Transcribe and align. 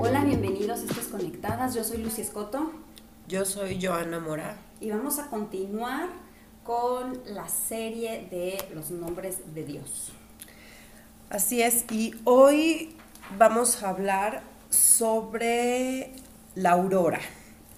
Hola, 0.00 0.24
bienvenidos 0.24 0.80
a 0.80 0.82
Estas 0.82 1.06
Conectadas. 1.06 1.74
Yo 1.74 1.84
soy 1.84 1.98
Lucy 1.98 2.22
Escoto 2.22 2.72
Yo 3.28 3.44
soy 3.44 3.80
Joana 3.80 4.18
Mora. 4.18 4.56
y 4.80 4.90
vamos 4.90 5.20
a 5.20 5.28
continuar 5.30 6.08
con 6.64 7.22
la 7.26 7.48
serie 7.48 8.26
de 8.30 8.58
los 8.74 8.90
nombres 8.90 9.54
de 9.54 9.64
Dios. 9.64 10.10
Así 11.30 11.62
es, 11.62 11.84
y 11.92 12.16
hoy 12.24 12.96
vamos 13.38 13.84
a 13.84 13.90
hablar 13.90 14.53
sobre 14.96 16.12
la 16.54 16.70
aurora. 16.72 17.20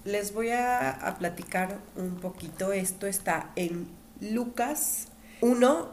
Les 0.05 0.33
voy 0.33 0.51
a, 0.51 1.15
platicar 1.19 1.79
un 1.95 2.15
poquito. 2.15 2.71
Esto 2.71 3.07
está 3.07 3.51
en 3.55 3.87
Lucas 4.21 5.07
1 5.41 5.89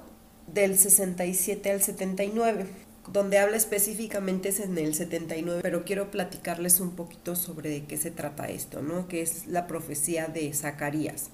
del 0.53 0.79
67 0.79 1.71
al 1.71 1.83
79, 1.83 2.67
donde 3.11 3.39
habla 3.39 3.57
específicamente 3.57 4.51
es 4.51 4.61
en 4.61 4.77
el 4.77 4.95
79, 4.95 5.61
pero 5.63 5.85
quiero 5.85 6.11
platicarles 6.11 6.81
un 6.81 6.91
poquito 6.91 7.37
sobre 7.37 7.71
de 7.71 7.85
qué 7.85 7.97
se 7.97 8.11
trata 8.11 8.49
esto, 8.49 8.83
¿no? 8.83 9.09
Que 9.09 9.23
es 9.23 9.47
la 9.47 9.67
profecía 9.67 10.27
de 10.27 10.53
Zacarías. 10.53 11.31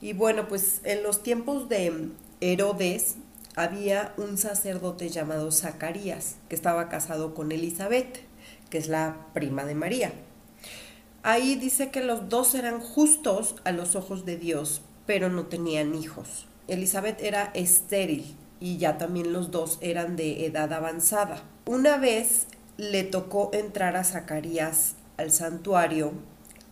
Y 0.00 0.12
bueno, 0.12 0.46
pues 0.46 0.80
en 0.84 1.02
los 1.02 1.24
tiempos 1.24 1.68
de 1.68 2.10
Herodes 2.40 3.16
había 3.56 4.14
un 4.16 4.38
sacerdote 4.38 5.08
llamado 5.08 5.50
Zacarías, 5.50 6.36
que 6.48 6.54
estaba 6.54 6.88
casado 6.88 7.34
con 7.34 7.50
Elizabeth, 7.50 8.27
que 8.70 8.78
es 8.78 8.88
la 8.88 9.26
prima 9.32 9.64
de 9.64 9.74
María. 9.74 10.12
Ahí 11.22 11.56
dice 11.56 11.90
que 11.90 12.02
los 12.02 12.28
dos 12.28 12.54
eran 12.54 12.80
justos 12.80 13.56
a 13.64 13.72
los 13.72 13.96
ojos 13.96 14.24
de 14.24 14.36
Dios, 14.36 14.82
pero 15.06 15.28
no 15.28 15.46
tenían 15.46 15.94
hijos. 15.94 16.46
Elizabeth 16.68 17.20
era 17.22 17.50
estéril 17.54 18.36
y 18.60 18.78
ya 18.78 18.98
también 18.98 19.32
los 19.32 19.50
dos 19.50 19.78
eran 19.80 20.16
de 20.16 20.46
edad 20.46 20.72
avanzada. 20.72 21.42
Una 21.66 21.96
vez 21.96 22.46
le 22.76 23.04
tocó 23.04 23.50
entrar 23.52 23.96
a 23.96 24.04
Zacarías 24.04 24.94
al 25.16 25.32
santuario 25.32 26.12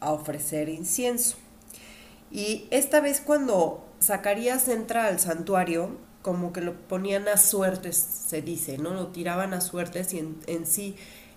a 0.01 0.13
ofrecer 0.13 0.69
incienso. 0.69 1.37
Y 2.31 2.67
esta 2.71 3.01
vez 3.01 3.21
cuando 3.21 3.85
Zacarías 4.03 4.69
entra 4.69 5.07
al 5.07 5.19
santuario, 5.19 5.99
como 6.23 6.53
que 6.53 6.61
lo 6.61 6.75
ponían 6.89 7.29
a 7.29 7.37
suertes, 7.37 7.97
se 7.97 8.43
dice, 8.43 8.79
¿no? 8.79 8.91
Lo 8.95 9.09
tiraban 9.09 9.55
a 9.55 9.61
suertes 9.61 10.13
y 10.13 10.19
en, 10.19 10.39
en 10.47 10.67
sí 10.67 10.97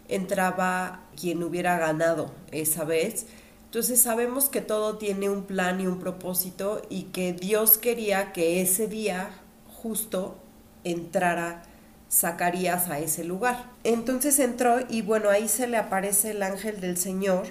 entraba 0.10 1.04
quien 1.16 1.42
hubiera 1.44 1.78
ganado 1.78 2.32
esa 2.52 2.84
vez. 2.84 3.28
Entonces 3.66 4.02
sabemos 4.02 4.50
que 4.50 4.62
todo 4.62 4.98
tiene 4.98 5.30
un 5.30 5.44
plan 5.44 5.80
y 5.80 5.88
un 5.88 6.00
propósito 6.00 6.82
y 6.90 7.04
que 7.04 7.34
Dios 7.34 7.78
quería 7.78 8.34
que 8.34 8.62
ese 8.62 8.88
día 8.88 9.30
justo 9.82 10.38
entrara 10.84 11.64
Zacarías 12.12 12.90
a 12.90 13.00
ese 13.00 13.24
lugar. 13.24 13.70
Entonces 13.84 14.40
entró 14.40 14.80
y 14.90 15.04
bueno, 15.04 15.30
ahí 15.30 15.48
se 15.48 15.68
le 15.68 15.78
aparece 15.78 16.32
el 16.32 16.42
ángel 16.42 16.82
del 16.82 16.98
Señor 16.98 17.48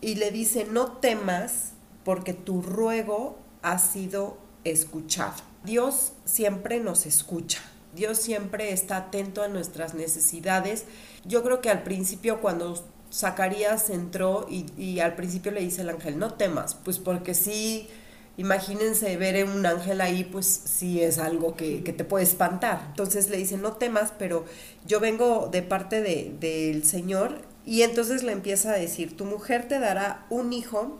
y 0.00 0.14
le 0.14 0.30
dice, 0.30 0.66
no 0.70 0.92
temas 0.92 1.72
porque 2.04 2.32
tu 2.32 2.62
ruego 2.62 3.38
ha 3.60 3.78
sido 3.78 4.38
escuchado. 4.64 5.34
Dios 5.64 6.12
siempre 6.24 6.80
nos 6.80 7.04
escucha. 7.04 7.60
Dios 7.94 8.18
siempre 8.18 8.72
está 8.72 8.96
atento 8.96 9.42
a 9.42 9.48
nuestras 9.48 9.94
necesidades. 9.94 10.84
Yo 11.24 11.42
creo 11.42 11.60
que 11.60 11.70
al 11.70 11.82
principio 11.82 12.40
cuando 12.40 12.82
Zacarías 13.12 13.90
entró 13.90 14.46
y, 14.50 14.66
y, 14.76 15.00
al 15.00 15.14
principio 15.16 15.52
le 15.52 15.60
dice 15.60 15.82
el 15.82 15.88
ángel, 15.88 16.18
no 16.18 16.34
temas, 16.34 16.74
pues 16.74 16.98
porque 16.98 17.32
sí, 17.32 17.88
imagínense 18.36 19.16
ver 19.16 19.44
un 19.44 19.66
ángel 19.66 20.00
ahí, 20.00 20.24
pues 20.24 20.46
sí 20.46 21.02
es 21.02 21.18
algo 21.18 21.56
que, 21.56 21.82
que 21.82 21.92
te 21.92 22.04
puede 22.04 22.24
espantar. 22.24 22.84
Entonces 22.90 23.28
le 23.30 23.36
dice, 23.36 23.56
no 23.56 23.72
temas, 23.72 24.12
pero 24.18 24.44
yo 24.86 25.00
vengo 25.00 25.48
de 25.50 25.62
parte 25.62 26.02
del 26.02 26.38
de, 26.38 26.80
Señor 26.84 27.42
y 27.66 27.82
entonces 27.82 28.22
le 28.22 28.32
empieza 28.32 28.72
a 28.72 28.78
decir, 28.78 29.16
tu 29.16 29.24
mujer 29.24 29.68
te 29.68 29.78
dará 29.78 30.24
un 30.30 30.52
hijo 30.52 30.98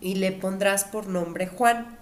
y 0.00 0.14
le 0.14 0.32
pondrás 0.32 0.84
por 0.84 1.08
nombre 1.08 1.46
Juan. 1.46 1.98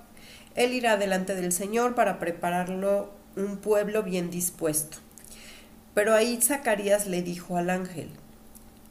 Él 0.55 0.75
irá 0.75 0.99
delante 0.99 1.35
del 1.35 1.53
Señor 1.53 1.95
para 1.95 2.19
prepararlo 2.19 3.22
un 3.37 3.57
pueblo 3.57 4.03
bien 4.03 4.31
dispuesto. 4.31 4.99
Pero 5.95 6.15
ahí 6.15 6.41
Zacarías 6.41 7.07
le 7.07 7.23
dijo 7.23 7.57
al 7.57 7.71
ángel, 7.71 8.09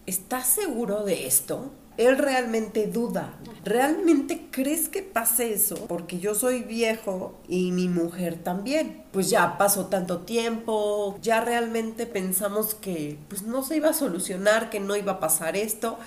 ¿estás 0.06 0.48
seguro 0.48 1.04
de 1.04 1.26
esto? 1.26 1.72
Él 1.98 2.18
realmente 2.18 2.88
duda. 2.88 3.34
¿Realmente 3.66 4.48
crees 4.50 4.88
que 4.88 5.04
pase 5.04 5.54
eso? 5.54 5.76
Porque 5.88 6.20
yo 6.20 6.36
soy 6.36 6.62
viejo 6.64 7.36
y 7.48 7.72
mi 7.72 7.90
mujer 7.90 8.38
también. 8.38 9.04
Pues 9.12 9.30
ya 9.30 9.58
pasó 9.58 9.88
tanto 9.88 10.20
tiempo, 10.20 11.18
ya 11.22 11.42
realmente 11.42 12.06
pensamos 12.06 12.76
que 12.76 13.20
pues 13.28 13.44
no 13.44 13.64
se 13.64 13.78
iba 13.78 13.90
a 13.90 13.94
solucionar, 13.94 14.70
que 14.70 14.80
no 14.80 14.96
iba 14.96 15.14
a 15.14 15.20
pasar 15.20 15.56
esto. 15.56 15.98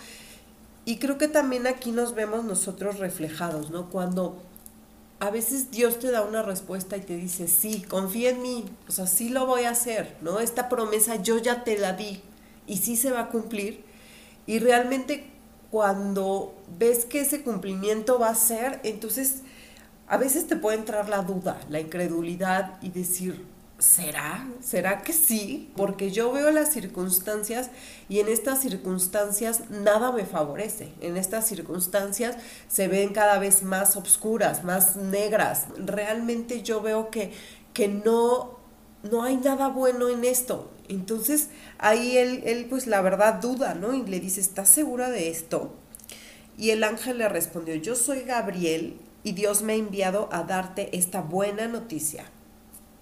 Y 0.85 0.97
creo 0.99 1.19
que 1.19 1.29
también 1.29 1.67
aquí 1.67 1.93
nos 1.93 2.15
vemos 2.15 2.45
nosotros 2.45 2.99
reflejados, 2.99 3.71
¿no? 3.71 3.91
Cuando 3.91 4.37
a 5.25 5.31
veces 5.31 5.71
Dios 5.71 5.99
te 5.99 6.11
da 6.11 6.23
una 6.23 6.43
respuesta 6.43 6.99
y 6.99 7.01
te 7.01 7.17
dice, 7.17 7.49
sí, 7.49 7.81
confía 7.81 8.31
en 8.31 8.43
mí, 8.43 8.67
o 8.87 8.93
sea, 8.93 9.07
sí 9.07 9.31
lo 9.31 9.47
voy 9.47 9.65
a 9.65 9.71
hacer, 9.71 10.19
¿no? 10.21 10.39
Esta 10.39 10.69
promesa 10.69 11.17
yo 11.17 11.39
ya 11.39 11.65
te 11.65 11.79
la 11.79 11.95
di 11.95 12.21
y 12.67 12.77
sí 12.77 12.95
se 12.97 13.11
va 13.11 13.21
a 13.21 13.29
cumplir. 13.31 13.85
Y 14.47 14.59
realmente 14.59 15.31
cuando 15.71 16.55
ves 16.79 17.07
que 17.07 17.23
ese 17.23 17.43
cumplimiento 17.43 18.19
va 18.19 18.29
a 18.29 18.35
ser, 18.35 18.81
entonces 18.85 19.41
a 20.09 20.19
veces 20.19 20.47
te 20.47 20.57
puede 20.57 20.77
entrar 20.77 21.09
la 21.09 21.23
duda, 21.23 21.59
la 21.71 21.81
incredulidad 21.81 22.79
y 22.83 22.91
decir, 22.91 23.47
¿será? 23.85 24.49
¿Será 24.61 25.03
que 25.03 25.13
sí? 25.13 25.71
Porque 25.77 26.11
yo 26.11 26.33
veo 26.33 26.51
las 26.51 26.73
circunstancias 26.73 27.71
y 28.09 28.21
en 28.21 28.29
estas 28.29 28.63
circunstancias 28.63 29.69
nada 29.69 30.11
me 30.11 30.25
favorece. 30.25 30.93
En 31.01 31.17
estas 31.17 31.47
circunstancias 31.47 32.37
se 32.67 32.89
ven 32.89 33.13
cada 33.13 33.39
vez 33.39 33.63
más 33.63 33.97
oscuras, 33.97 34.65
más 34.65 34.97
negras. 34.97 35.67
Realmente 35.77 36.63
yo 36.63 36.81
veo 36.81 37.11
que, 37.11 37.33
que 37.75 37.89
no, 37.89 38.59
no 39.03 39.23
hay 39.23 39.37
nada 39.37 39.69
bueno 39.69 40.09
en 40.09 40.25
esto. 40.25 40.71
Entonces 40.89 41.51
ahí 41.79 42.17
él, 42.17 42.43
él 42.47 42.67
pues 42.71 42.87
la 42.87 43.03
verdad 43.03 43.35
duda, 43.35 43.75
¿no? 43.75 43.93
Y 43.93 44.03
le 44.05 44.19
dice, 44.19 44.41
¿estás 44.41 44.71
segura 44.71 45.11
de 45.11 45.29
esto? 45.29 45.75
Y 46.57 46.71
el 46.71 46.85
ángel 46.85 47.19
le 47.19 47.29
respondió, 47.29 47.75
yo 47.75 47.97
soy 47.97 48.23
Gabriel 48.23 48.99
y 49.25 49.33
Dios 49.33 49.63
me 49.63 49.75
ha 49.75 49.77
enviado 49.77 50.29
a 50.33 50.45
darte 50.45 50.97
esta 50.97 51.21
buena 51.21 51.69
noticia 51.69 52.25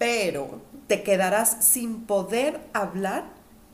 pero 0.03 0.59
te 0.87 1.03
quedarás 1.03 1.65
sin 1.65 2.05
poder 2.05 2.59
hablar 2.73 3.25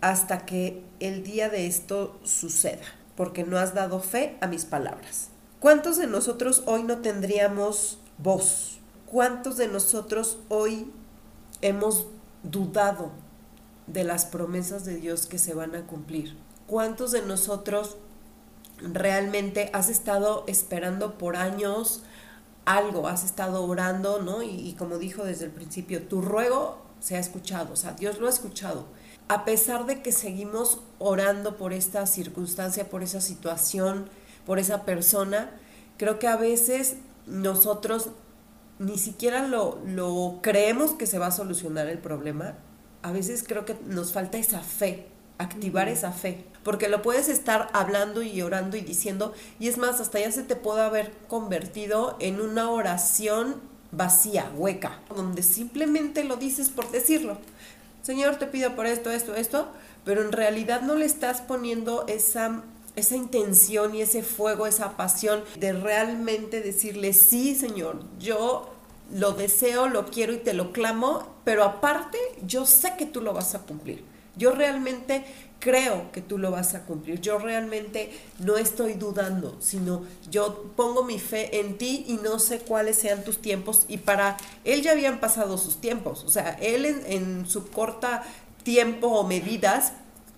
hasta 0.02 0.46
que 0.46 0.84
el 1.00 1.24
día 1.24 1.50
de 1.50 1.68
esto 1.68 2.20
suceda, 2.24 2.86
porque 3.16 3.44
no 3.44 3.58
has 3.58 3.74
dado 3.74 4.00
fe 4.00 4.38
a 4.42 4.48
mis 4.48 4.66
palabras. 4.66 5.30
¿Cuántos 5.60 5.98
de 5.98 6.08
nosotros 6.08 6.64
hoy 6.66 6.84
no 6.84 7.00
tendríamos 7.00 8.00
voz? 8.18 8.80
¿Cuántos 9.06 9.58
de 9.58 9.68
nosotros 9.68 10.40
hoy 10.48 10.92
hemos 11.62 12.08
dudado 12.44 13.12
de 13.88 14.04
las 14.04 14.26
promesas 14.26 14.86
de 14.86 14.96
Dios 14.96 15.26
que 15.26 15.40
se 15.40 15.54
van 15.54 15.76
a 15.76 15.86
cumplir? 15.86 16.38
¿Cuántos 16.68 17.12
de 17.12 17.24
nosotros 17.24 17.98
realmente 18.78 19.70
has 19.74 19.90
estado 19.90 20.46
esperando 20.48 21.18
por 21.18 21.36
años 21.36 22.04
algo, 22.66 23.08
has 23.08 23.24
estado 23.24 23.64
orando, 23.64 24.22
¿no? 24.22 24.44
Y, 24.44 24.50
y, 24.50 24.74
como 24.74 25.00
dijo 25.00 25.24
desde 25.24 25.46
el 25.46 25.52
principio, 25.52 26.04
tu 26.04 26.22
ruego 26.22 26.78
se 27.00 27.16
ha 27.16 27.20
escuchado, 27.20 27.74
o 27.74 27.76
sea, 27.76 27.94
Dios 27.94 28.20
lo 28.20 28.28
ha 28.28 28.30
escuchado. 28.30 28.88
A 29.28 29.46
pesar 29.46 29.86
de 29.86 30.02
que 30.02 30.12
seguimos 30.12 30.82
orando 30.98 31.56
por 31.58 31.72
esta 31.72 32.06
circunstancia, 32.08 32.90
por 32.90 33.04
esa 33.04 33.22
situación, 33.22 34.10
por 34.46 34.60
esa 34.60 34.86
persona, 34.86 35.52
creo 35.98 36.18
que 36.18 36.28
a 36.28 36.36
veces 36.36 36.96
nosotros 37.28 38.10
ni 38.80 38.98
siquiera 38.98 39.48
lo, 39.48 39.80
lo 39.86 40.40
creemos 40.42 40.92
que 40.92 41.06
se 41.06 41.20
va 41.20 41.28
a 41.28 41.32
solucionar 41.32 41.88
el 41.88 42.00
problema. 42.00 42.56
A 43.02 43.12
veces 43.12 43.44
creo 43.48 43.66
que 43.66 43.78
nos 43.86 44.14
falta 44.14 44.38
esa 44.38 44.62
fe, 44.62 45.08
activar 45.38 45.88
uh 45.88 45.92
-huh. 45.92 45.94
esa 45.94 46.12
fe. 46.12 46.46
Porque 46.64 46.90
lo 46.90 47.02
puedes 47.02 47.30
estar 47.30 47.70
hablando 47.74 48.22
y 48.22 48.42
orando 48.42 48.78
y 48.78 48.82
diciendo, 48.82 49.34
y 49.60 49.68
es 49.68 49.78
más, 49.78 50.00
hasta 50.00 50.20
ya 50.20 50.32
se 50.32 50.44
te 50.44 50.56
puede 50.56 50.82
haber 50.82 51.12
convertido 51.28 52.18
en 52.20 52.42
una 52.42 52.70
oración 52.70 53.62
vacía, 53.92 54.52
hueca, 54.56 55.00
donde 55.16 55.44
simplemente 55.44 56.24
lo 56.24 56.36
dices 56.36 56.70
por 56.70 56.92
decirlo. 56.92 57.38
Señor, 58.02 58.38
te 58.38 58.48
pido 58.48 58.76
por 58.76 58.86
esto, 58.86 59.12
esto, 59.12 59.36
esto, 59.36 59.70
pero 60.06 60.22
en 60.22 60.32
realidad 60.32 60.82
no 60.82 60.96
le 60.96 61.06
estás 61.06 61.42
poniendo 61.42 62.06
esa, 62.08 62.64
esa 62.96 63.16
intención 63.16 63.94
y 63.94 64.02
ese 64.02 64.24
fuego, 64.24 64.68
esa 64.68 64.96
pasión 64.96 65.44
de 65.60 65.74
realmente 65.74 66.62
decirle, 66.62 67.14
sí, 67.14 67.56
Señor, 67.56 68.04
yo 68.20 68.74
lo 69.14 69.34
deseo, 69.34 69.88
lo 69.88 70.06
quiero 70.06 70.34
y 70.34 70.38
te 70.38 70.54
lo 70.54 70.72
clamo, 70.72 71.36
pero 71.44 71.64
aparte 71.64 72.18
yo 72.46 72.66
sé 72.66 72.96
que 72.98 73.06
tú 73.06 73.22
lo 73.22 73.34
vas 73.34 73.56
a 73.56 73.60
cumplir. 73.60 74.04
Yo 74.36 74.52
realmente 74.52 75.26
creo 75.60 76.12
que 76.12 76.22
tú 76.22 76.38
lo 76.38 76.52
vas 76.52 76.74
a 76.74 76.86
cumplir. 76.86 77.20
Yo 77.22 77.38
realmente 77.38 78.12
no 78.40 78.58
estoy 78.58 78.94
dudando, 78.94 79.58
sino 79.60 80.04
yo 80.30 80.72
pongo 80.76 81.04
mi 81.04 81.20
fe 81.20 81.60
en 81.60 81.78
ti 81.78 82.06
y 82.08 82.14
no 82.16 82.40
sé 82.40 82.60
cuáles 82.60 82.98
sean 82.98 83.24
tus 83.24 83.42
tiempos. 83.42 83.86
Y 83.88 83.98
para 83.98 84.38
él 84.64 84.82
ya 84.82 84.92
habían 84.92 85.20
pasado 85.20 85.58
sus 85.58 85.82
tiempos. 85.82 86.24
O 86.24 86.30
sea, 86.30 86.58
él 86.62 86.86
en, 86.86 87.04
en 87.06 87.48
su 87.48 87.70
corta 87.70 88.24
tiempo 88.64 89.08
o 89.08 89.28
medidas 89.28 89.94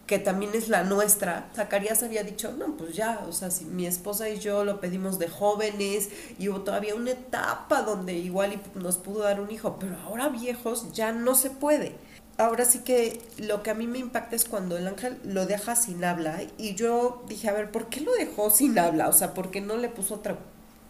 que 0.06 0.20
también 0.20 0.52
es 0.56 0.68
la 0.68 0.84
nuestra, 0.84 1.50
Zacarías 1.56 2.04
había 2.04 2.24
dicho, 2.24 2.54
no, 2.58 2.76
pues 2.76 2.96
ya, 2.96 3.24
o 3.28 3.32
sea, 3.32 3.50
si 3.50 3.66
mi 3.66 3.86
esposa 3.86 4.28
y 4.30 4.40
yo 4.40 4.66
lo 4.66 4.82
pedimos 4.82 5.20
de 5.20 5.30
jóvenes 5.30 6.10
y 6.38 6.50
hubo 6.50 6.62
todavía 6.62 6.96
una 6.96 7.12
etapa 7.12 7.82
donde 7.84 8.14
igual 8.14 8.62
nos 8.76 8.98
pudo 8.98 9.20
dar 9.20 9.40
un 9.40 9.52
hijo, 9.52 9.78
pero 9.80 9.98
ahora 10.00 10.28
viejos 10.30 10.92
ya 10.92 11.12
no 11.12 11.36
se 11.36 11.50
puede. 11.50 11.96
Ahora 12.38 12.66
sí 12.66 12.80
que 12.80 13.22
lo 13.38 13.62
que 13.62 13.70
a 13.70 13.74
mí 13.74 13.88
me 13.88 14.00
impacta 14.00 14.36
es 14.36 14.46
cuando 14.46 14.78
el 14.78 14.88
ángel 14.88 15.18
lo 15.24 15.46
deja 15.46 15.76
sin 15.76 16.04
habla 16.04 16.42
y 16.58 16.76
yo 16.76 17.24
dije, 17.28 17.50
a 17.50 17.54
ver, 17.54 17.72
¿por 17.72 17.88
qué 17.88 18.02
lo 18.02 18.14
dejó 18.14 18.50
sin 18.50 18.80
habla? 18.80 19.08
O 19.08 19.14
sea, 19.14 19.34
¿por 19.34 19.52
qué 19.52 19.62
no 19.62 19.78
le 19.78 19.90
puso 19.90 20.16
otra, 20.16 20.38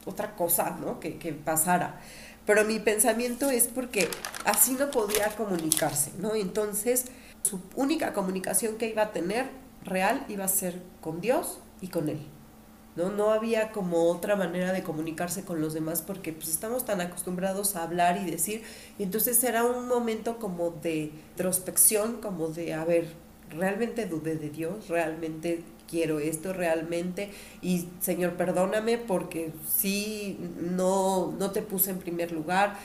otra 0.06 0.36
cosa, 0.36 0.78
¿no? 0.80 1.00
Que, 1.00 1.18
que 1.18 1.34
pasara. 1.34 2.00
Pero 2.46 2.66
mi 2.66 2.80
pensamiento 2.80 3.52
es 3.52 3.68
porque 3.68 4.10
así 4.46 4.74
no 4.74 4.90
podía 4.90 5.28
comunicarse, 5.36 6.12
¿no? 6.20 6.36
Entonces 6.36 7.06
su 7.44 7.60
única 7.76 8.14
comunicación 8.14 8.78
que 8.78 8.90
iba 8.90 9.04
a 9.04 9.12
tener 9.12 9.50
real 9.84 10.26
iba 10.30 10.46
a 10.46 10.48
ser 10.48 10.82
con 11.02 11.22
Dios 11.22 11.60
y 11.82 11.88
con 11.88 12.10
Él. 12.10 12.20
¿no? 12.96 13.10
no 13.10 13.32
había 13.32 13.72
como 13.72 14.10
otra 14.10 14.36
manera 14.36 14.74
de 14.74 14.84
comunicarse 14.84 15.44
con 15.44 15.62
los 15.62 15.74
demás 15.74 16.02
porque 16.02 16.34
pues 16.34 16.50
estamos 16.50 16.86
tan 16.86 17.02
acostumbrados 17.02 17.76
a 17.76 17.84
hablar 17.84 18.18
y 18.18 18.30
decir, 18.30 18.64
y 19.00 19.04
entonces 19.04 19.44
era 19.44 19.64
un 19.64 19.88
momento 19.88 20.38
como 20.38 20.72
de 20.72 21.12
introspección, 21.32 22.18
como 22.22 22.50
de, 22.50 22.74
a 22.74 22.86
ver, 22.86 23.08
realmente 23.50 24.06
dudé 24.06 24.36
de 24.36 24.50
Dios, 24.50 24.88
realmente 24.88 25.64
quiero 25.90 26.20
esto, 26.20 26.54
realmente, 26.54 27.32
y 27.62 27.90
Señor, 28.00 28.34
perdóname 28.34 28.98
porque 28.98 29.52
sí, 29.68 30.40
no, 30.62 31.34
no 31.38 31.52
te 31.52 31.62
puse 31.62 31.92
en 31.92 32.00
primer 32.00 32.32
lugar, 32.32 32.78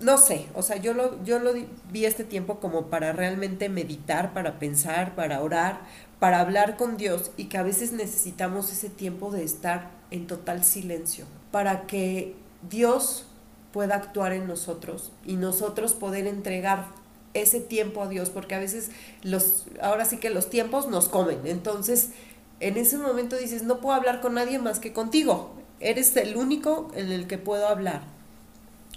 no 0.00 0.16
sé, 0.16 0.46
o 0.54 0.62
sea, 0.62 0.76
yo 0.76 0.94
lo, 0.94 1.22
yo 1.24 1.38
lo 1.38 1.52
vi 1.90 2.04
este 2.06 2.24
tiempo 2.24 2.58
como 2.58 2.86
para 2.86 3.12
realmente 3.12 3.68
meditar, 3.68 4.32
para 4.32 4.58
pensar, 4.58 5.14
para 5.14 5.42
orar, 5.42 5.80
para 6.18 6.40
hablar 6.40 6.76
con 6.76 6.96
Dios 6.96 7.32
y 7.36 7.44
que 7.44 7.58
a 7.58 7.62
veces 7.62 7.92
necesitamos 7.92 8.72
ese 8.72 8.88
tiempo 8.88 9.30
de 9.30 9.44
estar 9.44 9.90
en 10.10 10.26
total 10.26 10.64
silencio, 10.64 11.26
para 11.50 11.86
que 11.86 12.34
Dios 12.68 13.26
pueda 13.72 13.94
actuar 13.94 14.32
en 14.32 14.46
nosotros 14.48 15.12
y 15.24 15.36
nosotros 15.36 15.92
poder 15.92 16.26
entregar 16.26 16.86
ese 17.34 17.60
tiempo 17.60 18.02
a 18.02 18.08
Dios, 18.08 18.30
porque 18.30 18.54
a 18.54 18.58
veces 18.58 18.90
los, 19.22 19.66
ahora 19.82 20.06
sí 20.06 20.16
que 20.16 20.30
los 20.30 20.48
tiempos 20.48 20.88
nos 20.88 21.08
comen, 21.08 21.40
entonces 21.44 22.10
en 22.58 22.78
ese 22.78 22.96
momento 22.96 23.36
dices, 23.36 23.62
no 23.62 23.80
puedo 23.80 23.94
hablar 23.94 24.20
con 24.20 24.34
nadie 24.34 24.58
más 24.58 24.80
que 24.80 24.92
contigo, 24.94 25.54
eres 25.78 26.16
el 26.16 26.36
único 26.36 26.90
en 26.94 27.12
el 27.12 27.26
que 27.26 27.38
puedo 27.38 27.68
hablar 27.68 28.19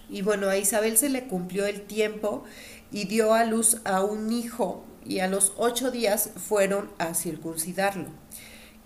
y 0.09 0.21
bueno, 0.21 0.50
a 0.50 0.57
Isabel 0.57 0.97
se 0.97 1.09
le 1.09 1.27
cumplió 1.27 1.65
el 1.65 1.81
tiempo 1.81 2.44
y 2.91 3.05
dio 3.05 3.33
a 3.33 3.44
luz 3.45 3.81
a 3.85 4.03
un 4.03 4.31
hijo 4.31 4.85
y 5.05 5.19
a 5.19 5.27
los 5.27 5.53
ocho 5.57 5.91
días 5.91 6.29
fueron 6.35 6.91
a 6.97 7.13
circuncidarlo. 7.13 8.09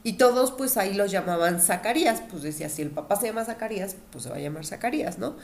Y 0.04 0.14
todos 0.14 0.52
pues 0.52 0.78
ahí 0.78 0.94
lo 0.94 1.06
llamaban 1.06 1.60
Zacarías, 1.60 2.22
pues 2.30 2.44
decía, 2.44 2.70
si 2.70 2.82
el 2.82 2.92
papá 2.92 3.18
se 3.18 3.28
llama 3.28 3.44
Zacarías, 3.44 3.98
pues 4.12 4.24
se 4.24 4.30
va 4.30 4.38
a 4.38 4.40
llamar 4.40 4.66
Zacarías, 4.66 5.18
¿no? 5.18 5.36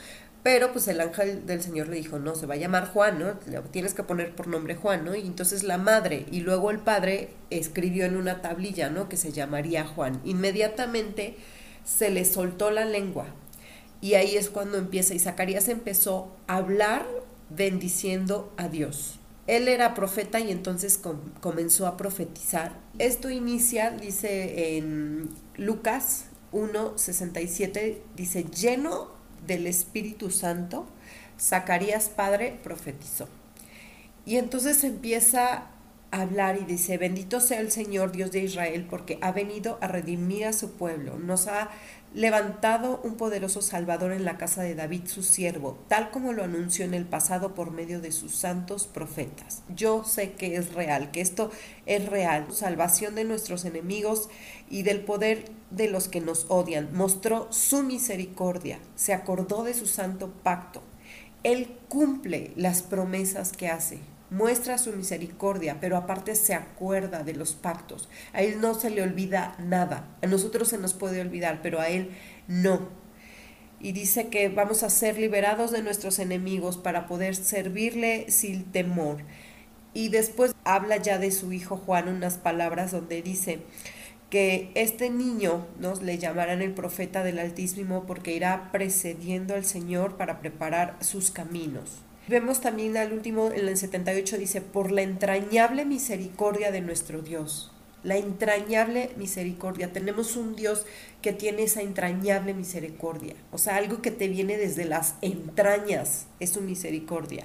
Pero 0.42 0.72
pues 0.72 0.88
el 0.88 1.00
ángel 1.00 1.46
del 1.46 1.62
Señor 1.62 1.88
le 1.88 1.96
dijo, 1.96 2.18
no, 2.18 2.34
se 2.34 2.46
va 2.46 2.54
a 2.54 2.58
llamar 2.58 2.88
Juan, 2.88 3.18
¿no? 3.18 3.32
tienes 3.70 3.94
que 3.94 4.02
poner 4.02 4.34
por 4.34 4.46
nombre 4.46 4.74
Juan, 4.74 5.04
¿no? 5.04 5.14
Y 5.14 5.20
entonces 5.20 5.64
la 5.64 5.78
madre 5.78 6.26
y 6.30 6.40
luego 6.40 6.70
el 6.70 6.78
padre 6.78 7.30
escribió 7.50 8.04
en 8.04 8.16
una 8.16 8.42
tablilla, 8.42 8.90
¿no? 8.90 9.08
Que 9.08 9.16
se 9.16 9.32
llamaría 9.32 9.86
Juan. 9.86 10.20
Inmediatamente 10.24 11.36
se 11.84 12.10
le 12.10 12.24
soltó 12.24 12.70
la 12.70 12.84
lengua, 12.84 13.26
y 14.04 14.16
ahí 14.16 14.36
es 14.36 14.50
cuando 14.50 14.76
empieza, 14.76 15.14
y 15.14 15.18
Zacarías 15.18 15.66
empezó 15.70 16.36
a 16.46 16.56
hablar 16.56 17.06
bendiciendo 17.48 18.52
a 18.58 18.68
Dios. 18.68 19.18
Él 19.46 19.66
era 19.66 19.94
profeta 19.94 20.40
y 20.40 20.50
entonces 20.50 21.00
comenzó 21.40 21.86
a 21.86 21.96
profetizar. 21.96 22.78
Esto 22.98 23.30
inicia, 23.30 23.92
dice 23.92 24.76
en 24.76 25.30
Lucas 25.56 26.26
1.67, 26.52 27.96
dice, 28.14 28.44
lleno 28.44 29.08
del 29.46 29.66
Espíritu 29.66 30.30
Santo, 30.30 30.84
Zacarías 31.40 32.10
padre 32.10 32.60
profetizó. 32.62 33.26
Y 34.26 34.36
entonces 34.36 34.84
empieza 34.84 35.68
a 36.10 36.20
hablar 36.20 36.58
y 36.60 36.64
dice, 36.66 36.98
bendito 36.98 37.40
sea 37.40 37.60
el 37.60 37.72
Señor 37.72 38.12
Dios 38.12 38.32
de 38.32 38.40
Israel, 38.40 38.86
porque 38.88 39.18
ha 39.22 39.32
venido 39.32 39.78
a 39.80 39.88
redimir 39.88 40.44
a 40.44 40.52
su 40.52 40.72
pueblo, 40.72 41.18
nos 41.18 41.46
ha 41.46 41.70
levantado 42.14 43.00
un 43.02 43.16
poderoso 43.16 43.60
Salvador 43.60 44.12
en 44.12 44.24
la 44.24 44.38
casa 44.38 44.62
de 44.62 44.76
David, 44.76 45.02
su 45.06 45.24
siervo, 45.24 45.78
tal 45.88 46.10
como 46.10 46.32
lo 46.32 46.44
anunció 46.44 46.84
en 46.84 46.94
el 46.94 47.04
pasado 47.04 47.54
por 47.54 47.72
medio 47.72 48.00
de 48.00 48.12
sus 48.12 48.36
santos 48.36 48.86
profetas. 48.86 49.62
Yo 49.74 50.04
sé 50.04 50.32
que 50.32 50.54
es 50.54 50.72
real, 50.72 51.10
que 51.10 51.20
esto 51.20 51.50
es 51.86 52.08
real. 52.08 52.46
Salvación 52.52 53.16
de 53.16 53.24
nuestros 53.24 53.64
enemigos 53.64 54.28
y 54.70 54.84
del 54.84 55.00
poder 55.00 55.50
de 55.70 55.88
los 55.88 56.08
que 56.08 56.20
nos 56.20 56.46
odian. 56.48 56.94
Mostró 56.94 57.48
su 57.50 57.82
misericordia, 57.82 58.78
se 58.94 59.12
acordó 59.12 59.64
de 59.64 59.74
su 59.74 59.86
santo 59.86 60.32
pacto. 60.44 60.82
Él 61.42 61.76
cumple 61.88 62.52
las 62.56 62.82
promesas 62.82 63.52
que 63.52 63.68
hace 63.68 63.98
muestra 64.34 64.78
su 64.78 64.92
misericordia, 64.92 65.78
pero 65.80 65.96
aparte 65.96 66.34
se 66.34 66.54
acuerda 66.54 67.22
de 67.22 67.34
los 67.34 67.52
pactos. 67.52 68.08
A 68.32 68.42
Él 68.42 68.60
no 68.60 68.74
se 68.74 68.90
le 68.90 69.02
olvida 69.02 69.54
nada. 69.58 70.08
A 70.22 70.26
nosotros 70.26 70.68
se 70.68 70.78
nos 70.78 70.92
puede 70.92 71.20
olvidar, 71.20 71.60
pero 71.62 71.80
a 71.80 71.88
Él 71.88 72.10
no. 72.48 72.88
Y 73.80 73.92
dice 73.92 74.28
que 74.28 74.48
vamos 74.48 74.82
a 74.82 74.90
ser 74.90 75.18
liberados 75.18 75.70
de 75.70 75.82
nuestros 75.82 76.18
enemigos 76.18 76.76
para 76.76 77.06
poder 77.06 77.36
servirle 77.36 78.30
sin 78.30 78.64
temor. 78.64 79.18
Y 79.92 80.08
después 80.08 80.54
habla 80.64 80.96
ya 80.96 81.18
de 81.18 81.30
su 81.30 81.52
hijo 81.52 81.76
Juan 81.76 82.08
unas 82.08 82.38
palabras 82.38 82.90
donde 82.90 83.22
dice 83.22 83.60
que 84.30 84.72
este 84.74 85.10
niño 85.10 85.64
nos 85.78 86.02
le 86.02 86.18
llamarán 86.18 86.60
el 86.60 86.72
profeta 86.72 87.22
del 87.22 87.38
Altísimo 87.38 88.04
porque 88.04 88.34
irá 88.34 88.72
precediendo 88.72 89.54
al 89.54 89.64
Señor 89.64 90.16
para 90.16 90.40
preparar 90.40 90.96
sus 91.00 91.30
caminos. 91.30 92.03
Vemos 92.26 92.62
también 92.62 92.96
al 92.96 93.12
último, 93.12 93.52
en 93.52 93.68
el 93.68 93.76
78 93.76 94.38
dice, 94.38 94.62
por 94.62 94.90
la 94.90 95.02
entrañable 95.02 95.84
misericordia 95.84 96.72
de 96.72 96.80
nuestro 96.80 97.20
Dios. 97.20 97.70
La 98.02 98.16
entrañable 98.16 99.10
misericordia. 99.18 99.92
Tenemos 99.92 100.36
un 100.36 100.56
Dios 100.56 100.86
que 101.20 101.34
tiene 101.34 101.64
esa 101.64 101.82
entrañable 101.82 102.54
misericordia. 102.54 103.34
O 103.52 103.58
sea, 103.58 103.76
algo 103.76 104.00
que 104.00 104.10
te 104.10 104.28
viene 104.28 104.56
desde 104.56 104.86
las 104.86 105.16
entrañas 105.20 106.26
es 106.40 106.50
su 106.50 106.62
misericordia. 106.62 107.44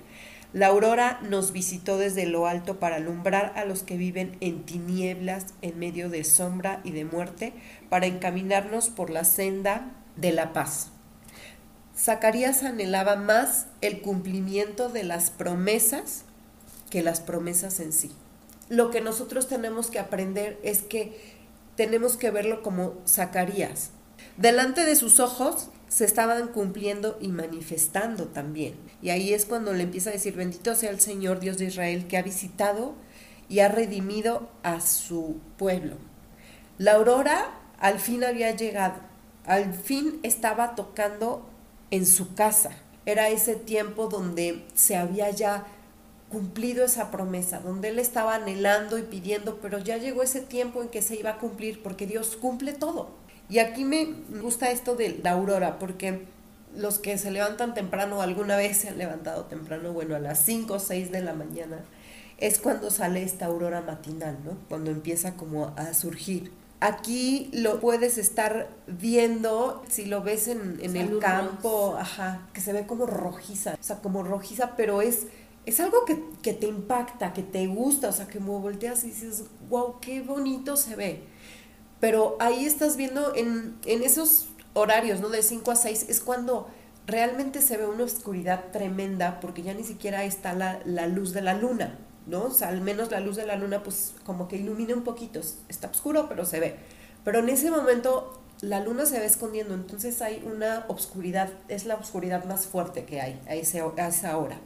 La 0.53 0.67
aurora 0.67 1.19
nos 1.29 1.51
visitó 1.51 1.97
desde 1.97 2.25
lo 2.25 2.47
alto 2.47 2.79
para 2.79 2.95
alumbrar 2.95 3.51
a 3.57 3.65
los 3.65 3.83
que 3.83 3.97
viven 3.97 4.37
en 4.39 4.63
tinieblas, 4.63 5.47
en 5.61 5.77
medio 5.77 6.09
de 6.09 6.23
sombra 6.23 6.79
y 6.85 6.91
de 6.91 7.03
muerte, 7.03 7.51
para 7.89 8.05
encaminarnos 8.07 8.89
por 8.89 9.09
la 9.09 9.25
senda 9.25 9.91
de 10.15 10.31
la 10.31 10.53
paz. 10.53 10.91
Zacarías 11.99 12.63
anhelaba 12.63 13.17
más 13.17 13.65
el 13.81 14.01
cumplimiento 14.01 14.87
de 14.87 15.03
las 15.03 15.31
promesas 15.31 16.23
que 16.89 17.03
las 17.03 17.19
promesas 17.19 17.81
en 17.81 17.91
sí. 17.91 18.11
Lo 18.69 18.89
que 18.89 19.01
nosotros 19.01 19.49
tenemos 19.49 19.87
que 19.87 19.99
aprender 19.99 20.57
es 20.63 20.81
que 20.81 21.19
tenemos 21.75 22.15
que 22.15 22.31
verlo 22.31 22.61
como 22.61 22.93
Zacarías. 23.05 23.89
Delante 24.37 24.85
de 24.85 24.95
sus 24.95 25.19
ojos 25.19 25.69
se 25.89 26.05
estaban 26.05 26.47
cumpliendo 26.49 27.17
y 27.19 27.27
manifestando 27.27 28.27
también. 28.27 28.75
Y 29.01 29.09
ahí 29.09 29.33
es 29.33 29.45
cuando 29.45 29.73
le 29.73 29.83
empieza 29.83 30.09
a 30.09 30.13
decir, 30.13 30.35
bendito 30.35 30.75
sea 30.75 30.91
el 30.91 31.01
Señor 31.01 31.41
Dios 31.41 31.57
de 31.57 31.65
Israel 31.65 32.07
que 32.07 32.17
ha 32.17 32.21
visitado 32.21 32.95
y 33.49 33.59
ha 33.59 33.67
redimido 33.67 34.49
a 34.63 34.79
su 34.79 35.37
pueblo. 35.57 35.97
La 36.77 36.93
aurora 36.93 37.59
al 37.77 37.99
fin 37.99 38.23
había 38.23 38.51
llegado, 38.51 38.95
al 39.45 39.73
fin 39.73 40.19
estaba 40.23 40.75
tocando 40.75 41.49
en 41.91 42.05
su 42.05 42.33
casa. 42.35 42.71
Era 43.05 43.29
ese 43.29 43.55
tiempo 43.55 44.07
donde 44.07 44.65
se 44.73 44.95
había 44.95 45.29
ya 45.29 45.65
cumplido 46.29 46.85
esa 46.85 47.11
promesa, 47.11 47.59
donde 47.59 47.89
él 47.89 47.99
estaba 47.99 48.35
anhelando 48.35 48.97
y 48.97 49.01
pidiendo, 49.03 49.59
pero 49.61 49.79
ya 49.79 49.97
llegó 49.97 50.21
ese 50.21 50.41
tiempo 50.41 50.81
en 50.81 50.89
que 50.89 51.01
se 51.01 51.15
iba 51.15 51.31
a 51.31 51.37
cumplir, 51.37 51.81
porque 51.81 52.05
Dios 52.05 52.37
cumple 52.37 52.73
todo. 52.73 53.09
Y 53.49 53.59
aquí 53.59 53.83
me 53.83 54.05
gusta 54.41 54.69
esto 54.69 54.95
de 54.95 55.19
la 55.23 55.31
aurora, 55.31 55.79
porque 55.79 56.27
los 56.75 56.99
que 56.99 57.17
se 57.17 57.31
levantan 57.31 57.73
temprano, 57.73 58.21
alguna 58.21 58.55
vez 58.57 58.77
se 58.77 58.89
han 58.89 58.99
levantado 58.99 59.45
temprano, 59.45 59.91
bueno, 59.91 60.15
a 60.15 60.19
las 60.19 60.45
5 60.45 60.75
o 60.75 60.79
6 60.79 61.11
de 61.11 61.21
la 61.21 61.33
mañana, 61.33 61.79
es 62.37 62.59
cuando 62.59 62.91
sale 62.91 63.23
esta 63.23 63.47
aurora 63.47 63.81
matinal, 63.81 64.37
¿no? 64.45 64.57
Cuando 64.69 64.91
empieza 64.91 65.35
como 65.35 65.73
a 65.75 65.93
surgir. 65.93 66.51
Aquí 66.81 67.49
lo 67.51 67.79
puedes 67.79 68.17
estar 68.17 68.69
viendo, 68.87 69.83
si 69.89 70.05
lo 70.05 70.23
ves 70.23 70.47
en, 70.47 70.79
el 70.95 71.19
campo, 71.19 71.95
ajá, 71.99 72.47
que 72.53 72.61
se 72.61 72.71
ve 72.71 72.87
como 72.87 73.05
rojiza, 73.05 73.75
o 73.79 73.83
sea, 73.83 73.97
como 73.97 74.23
rojiza, 74.23 74.75
pero 74.77 75.01
es 75.01 75.27
es 75.65 75.79
algo 75.79 76.05
que, 76.05 76.19
que, 76.41 76.53
te 76.53 76.67
impacta, 76.67 77.33
que 77.33 77.43
te 77.43 77.67
gusta, 77.67 78.09
o 78.09 78.11
sea, 78.11 78.27
que 78.27 78.39
me 78.39 78.49
volteas 78.49 79.03
y 79.03 79.07
dices, 79.07 79.43
wow, 79.69 79.99
qué 79.99 80.21
bonito 80.21 80.75
se 80.75 80.95
ve. 80.95 81.23
Pero 81.99 82.37
ahí 82.39 82.65
estás 82.65 82.97
viendo 82.97 83.35
en, 83.35 83.77
en 83.85 84.03
esos 84.03 84.47
horarios, 84.73 85.19
¿no? 85.19 85.29
De 85.29 85.43
5 85.43 85.69
a 85.69 85.75
6, 85.75 86.07
es 86.09 86.21
cuando 86.21 86.67
realmente 87.05 87.61
se 87.61 87.77
ve 87.77 87.87
una 87.87 88.03
oscuridad 88.03 88.65
tremenda 88.71 89.39
porque 89.39 89.61
ya 89.61 89.73
ni 89.73 89.83
siquiera 89.83 90.23
está 90.23 90.53
la, 90.53 90.79
la, 90.85 91.07
luz 91.07 91.33
de 91.33 91.41
la 91.41 91.53
luna, 91.53 91.97
¿no? 92.29 92.45
O 92.45 92.51
sea, 92.51 92.69
al 92.69 92.81
menos 92.81 93.11
la 93.11 93.19
luz 93.19 93.35
de 93.35 93.45
la 93.45 93.55
luna 93.55 93.83
pues 93.83 94.13
como 94.25 94.47
que 94.47 94.57
ilumina 94.57 94.93
un 94.93 95.03
poquito, 95.03 95.41
está 95.67 95.87
oscuro 95.87 96.27
pero 96.29 96.45
se 96.45 96.59
ve. 96.59 96.75
Pero 97.23 97.39
en 97.39 97.49
ese 97.49 97.71
momento 97.71 98.41
la 98.61 98.81
luna 98.81 99.05
se 99.05 99.19
ve 99.19 99.25
escondiendo, 99.25 99.73
entonces 99.73 100.21
hay 100.21 100.43
una 100.45 100.85
oscuridad, 100.87 101.49
es 101.67 101.85
la 101.85 101.95
oscuridad 101.95 102.45
más 102.45 102.67
fuerte 102.67 103.05
que 103.05 103.21
hay 103.21 103.41
a, 103.47 103.55
ese, 103.55 103.81
a 103.81 104.07
esa 104.07 104.37
hora 104.37 104.59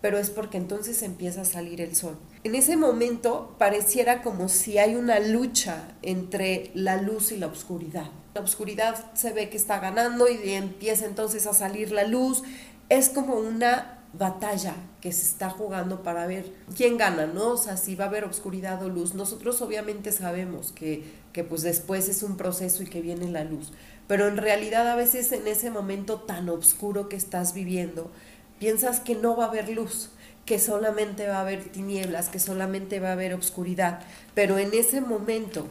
pero 0.00 0.18
es 0.18 0.30
porque 0.30 0.58
entonces 0.58 1.02
empieza 1.02 1.42
a 1.42 1.44
salir 1.44 1.80
el 1.80 1.96
sol. 1.96 2.16
En 2.44 2.54
ese 2.54 2.76
momento 2.76 3.56
pareciera 3.58 4.22
como 4.22 4.48
si 4.48 4.78
hay 4.78 4.94
una 4.94 5.18
lucha 5.18 5.88
entre 6.02 6.70
la 6.74 7.02
luz 7.02 7.32
y 7.32 7.36
la 7.36 7.48
oscuridad. 7.48 8.10
La 8.34 8.42
oscuridad 8.42 9.12
se 9.14 9.32
ve 9.32 9.48
que 9.50 9.56
está 9.56 9.80
ganando 9.80 10.28
y 10.28 10.52
empieza 10.52 11.04
entonces 11.04 11.46
a 11.46 11.52
salir 11.52 11.90
la 11.90 12.04
luz. 12.04 12.44
Es 12.88 13.08
como 13.08 13.34
una 13.34 13.97
batalla 14.12 14.74
que 15.00 15.12
se 15.12 15.22
está 15.22 15.50
jugando 15.50 16.02
para 16.02 16.26
ver 16.26 16.50
quién 16.76 16.96
gana, 16.96 17.26
¿no? 17.26 17.50
O 17.50 17.56
sea, 17.56 17.76
si 17.76 17.94
va 17.94 18.06
a 18.06 18.08
haber 18.08 18.24
oscuridad 18.24 18.82
o 18.82 18.88
luz. 18.88 19.14
Nosotros 19.14 19.60
obviamente 19.60 20.12
sabemos 20.12 20.72
que, 20.72 21.04
que 21.32 21.44
pues 21.44 21.62
después 21.62 22.08
es 22.08 22.22
un 22.22 22.36
proceso 22.36 22.82
y 22.82 22.86
que 22.86 23.02
viene 23.02 23.30
la 23.30 23.44
luz, 23.44 23.72
pero 24.06 24.26
en 24.26 24.38
realidad 24.38 24.88
a 24.88 24.96
veces 24.96 25.32
en 25.32 25.46
ese 25.46 25.70
momento 25.70 26.20
tan 26.20 26.48
oscuro 26.48 27.08
que 27.08 27.16
estás 27.16 27.54
viviendo, 27.54 28.10
piensas 28.58 29.00
que 29.00 29.14
no 29.14 29.36
va 29.36 29.44
a 29.44 29.48
haber 29.48 29.68
luz, 29.68 30.10
que 30.46 30.58
solamente 30.58 31.28
va 31.28 31.36
a 31.36 31.40
haber 31.42 31.64
tinieblas, 31.64 32.30
que 32.30 32.38
solamente 32.38 33.00
va 33.00 33.10
a 33.10 33.12
haber 33.12 33.34
oscuridad, 33.34 34.00
pero 34.34 34.58
en 34.58 34.72
ese 34.72 35.02
momento, 35.02 35.66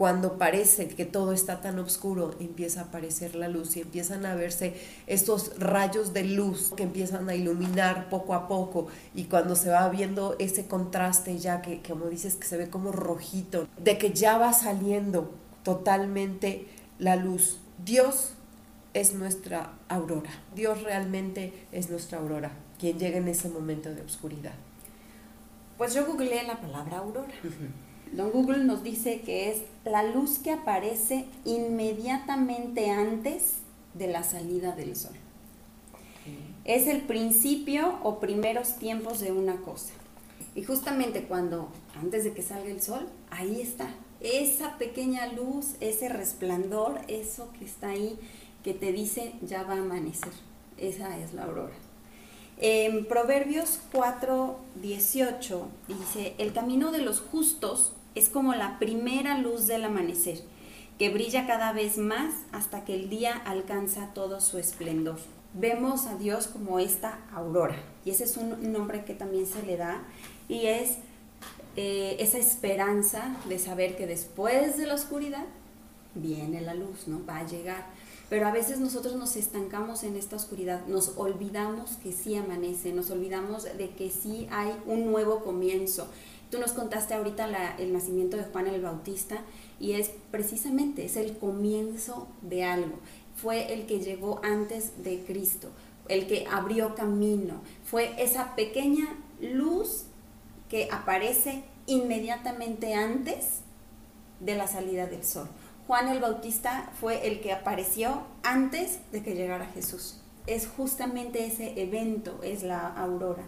cuando 0.00 0.38
parece 0.38 0.88
que 0.88 1.04
todo 1.04 1.34
está 1.34 1.60
tan 1.60 1.78
oscuro, 1.78 2.34
empieza 2.40 2.80
a 2.80 2.84
aparecer 2.84 3.34
la 3.34 3.48
luz 3.48 3.76
y 3.76 3.82
empiezan 3.82 4.24
a 4.24 4.34
verse 4.34 4.72
estos 5.06 5.52
rayos 5.58 6.14
de 6.14 6.24
luz 6.24 6.72
que 6.74 6.84
empiezan 6.84 7.28
a 7.28 7.34
iluminar 7.34 8.08
poco 8.08 8.32
a 8.32 8.48
poco 8.48 8.86
y 9.14 9.24
cuando 9.24 9.56
se 9.56 9.68
va 9.68 9.86
viendo 9.90 10.36
ese 10.38 10.66
contraste 10.66 11.38
ya 11.38 11.60
que, 11.60 11.82
como 11.82 12.06
dices, 12.06 12.36
que 12.36 12.46
se 12.46 12.56
ve 12.56 12.70
como 12.70 12.92
rojito, 12.92 13.68
de 13.76 13.98
que 13.98 14.14
ya 14.14 14.38
va 14.38 14.54
saliendo 14.54 15.34
totalmente 15.64 16.66
la 16.98 17.16
luz. 17.16 17.58
Dios 17.84 18.32
es 18.94 19.12
nuestra 19.12 19.74
aurora. 19.90 20.30
Dios 20.54 20.82
realmente 20.82 21.66
es 21.72 21.90
nuestra 21.90 22.20
aurora, 22.20 22.52
quien 22.78 22.98
llega 22.98 23.18
en 23.18 23.28
ese 23.28 23.50
momento 23.50 23.94
de 23.94 24.00
oscuridad. 24.00 24.54
Pues 25.76 25.92
yo 25.92 26.06
googleé 26.06 26.44
la 26.44 26.58
palabra 26.58 26.96
aurora. 26.96 27.34
Don 28.12 28.32
Google 28.32 28.64
nos 28.64 28.82
dice 28.82 29.20
que 29.20 29.50
es 29.50 29.62
la 29.84 30.02
luz 30.02 30.38
que 30.38 30.50
aparece 30.50 31.26
inmediatamente 31.44 32.90
antes 32.90 33.58
de 33.94 34.08
la 34.08 34.24
salida 34.24 34.72
del 34.72 34.96
sol. 34.96 35.14
Es 36.64 36.86
el 36.86 37.02
principio 37.02 37.98
o 38.02 38.18
primeros 38.18 38.76
tiempos 38.76 39.20
de 39.20 39.32
una 39.32 39.56
cosa. 39.56 39.92
Y 40.54 40.64
justamente 40.64 41.24
cuando, 41.24 41.68
antes 42.00 42.24
de 42.24 42.32
que 42.32 42.42
salga 42.42 42.68
el 42.68 42.82
sol, 42.82 43.08
ahí 43.30 43.60
está. 43.60 43.88
Esa 44.20 44.76
pequeña 44.76 45.32
luz, 45.32 45.76
ese 45.80 46.08
resplandor, 46.08 47.00
eso 47.08 47.50
que 47.58 47.64
está 47.64 47.90
ahí 47.90 48.18
que 48.64 48.74
te 48.74 48.92
dice 48.92 49.32
ya 49.42 49.62
va 49.62 49.74
a 49.74 49.78
amanecer. 49.78 50.32
Esa 50.76 51.18
es 51.18 51.32
la 51.32 51.44
aurora. 51.44 51.74
En 52.58 53.06
Proverbios 53.06 53.80
4, 53.92 54.58
18 54.82 55.68
dice, 55.88 56.34
el 56.36 56.52
camino 56.52 56.92
de 56.92 56.98
los 56.98 57.20
justos 57.20 57.92
es 58.14 58.28
como 58.28 58.54
la 58.54 58.78
primera 58.78 59.38
luz 59.38 59.66
del 59.66 59.84
amanecer, 59.84 60.40
que 60.98 61.10
brilla 61.10 61.46
cada 61.46 61.72
vez 61.72 61.98
más 61.98 62.34
hasta 62.52 62.84
que 62.84 62.94
el 62.94 63.08
día 63.08 63.34
alcanza 63.44 64.12
todo 64.14 64.40
su 64.40 64.58
esplendor. 64.58 65.18
Vemos 65.54 66.06
a 66.06 66.16
Dios 66.16 66.46
como 66.46 66.78
esta 66.78 67.18
aurora, 67.32 67.76
y 68.04 68.10
ese 68.10 68.24
es 68.24 68.36
un 68.36 68.72
nombre 68.72 69.04
que 69.04 69.14
también 69.14 69.46
se 69.46 69.62
le 69.62 69.76
da, 69.76 70.02
y 70.48 70.66
es 70.66 70.98
eh, 71.76 72.16
esa 72.18 72.38
esperanza 72.38 73.36
de 73.48 73.58
saber 73.58 73.96
que 73.96 74.06
después 74.06 74.76
de 74.76 74.86
la 74.86 74.94
oscuridad 74.94 75.44
viene 76.14 76.60
la 76.60 76.74
luz, 76.74 77.06
¿no? 77.06 77.24
Va 77.24 77.38
a 77.38 77.46
llegar. 77.46 77.86
Pero 78.28 78.46
a 78.46 78.52
veces 78.52 78.78
nosotros 78.78 79.16
nos 79.16 79.34
estancamos 79.34 80.04
en 80.04 80.16
esta 80.16 80.36
oscuridad, 80.36 80.86
nos 80.86 81.16
olvidamos 81.16 81.96
que 81.96 82.12
sí 82.12 82.36
amanece, 82.36 82.92
nos 82.92 83.10
olvidamos 83.10 83.64
de 83.64 83.90
que 83.90 84.08
sí 84.08 84.46
hay 84.52 84.72
un 84.86 85.10
nuevo 85.10 85.40
comienzo. 85.40 86.08
Tú 86.50 86.58
nos 86.58 86.72
contaste 86.72 87.14
ahorita 87.14 87.76
el 87.78 87.92
nacimiento 87.92 88.36
de 88.36 88.42
Juan 88.44 88.66
el 88.66 88.82
Bautista 88.82 89.38
y 89.78 89.92
es 89.92 90.10
precisamente, 90.32 91.04
es 91.04 91.16
el 91.16 91.38
comienzo 91.38 92.26
de 92.42 92.64
algo. 92.64 92.98
Fue 93.36 93.72
el 93.72 93.86
que 93.86 94.00
llegó 94.00 94.40
antes 94.42 95.02
de 95.04 95.22
Cristo, 95.24 95.70
el 96.08 96.26
que 96.26 96.46
abrió 96.50 96.96
camino. 96.96 97.60
Fue 97.84 98.12
esa 98.22 98.56
pequeña 98.56 99.16
luz 99.40 100.04
que 100.68 100.88
aparece 100.90 101.62
inmediatamente 101.86 102.94
antes 102.94 103.60
de 104.40 104.56
la 104.56 104.66
salida 104.66 105.06
del 105.06 105.24
sol. 105.24 105.48
Juan 105.86 106.08
el 106.08 106.20
Bautista 106.20 106.90
fue 107.00 107.28
el 107.28 107.40
que 107.40 107.52
apareció 107.52 108.22
antes 108.42 108.98
de 109.12 109.22
que 109.22 109.34
llegara 109.34 109.66
Jesús. 109.66 110.20
Es 110.46 110.66
justamente 110.66 111.46
ese 111.46 111.80
evento, 111.80 112.40
es 112.42 112.62
la 112.64 112.88
aurora. 112.88 113.44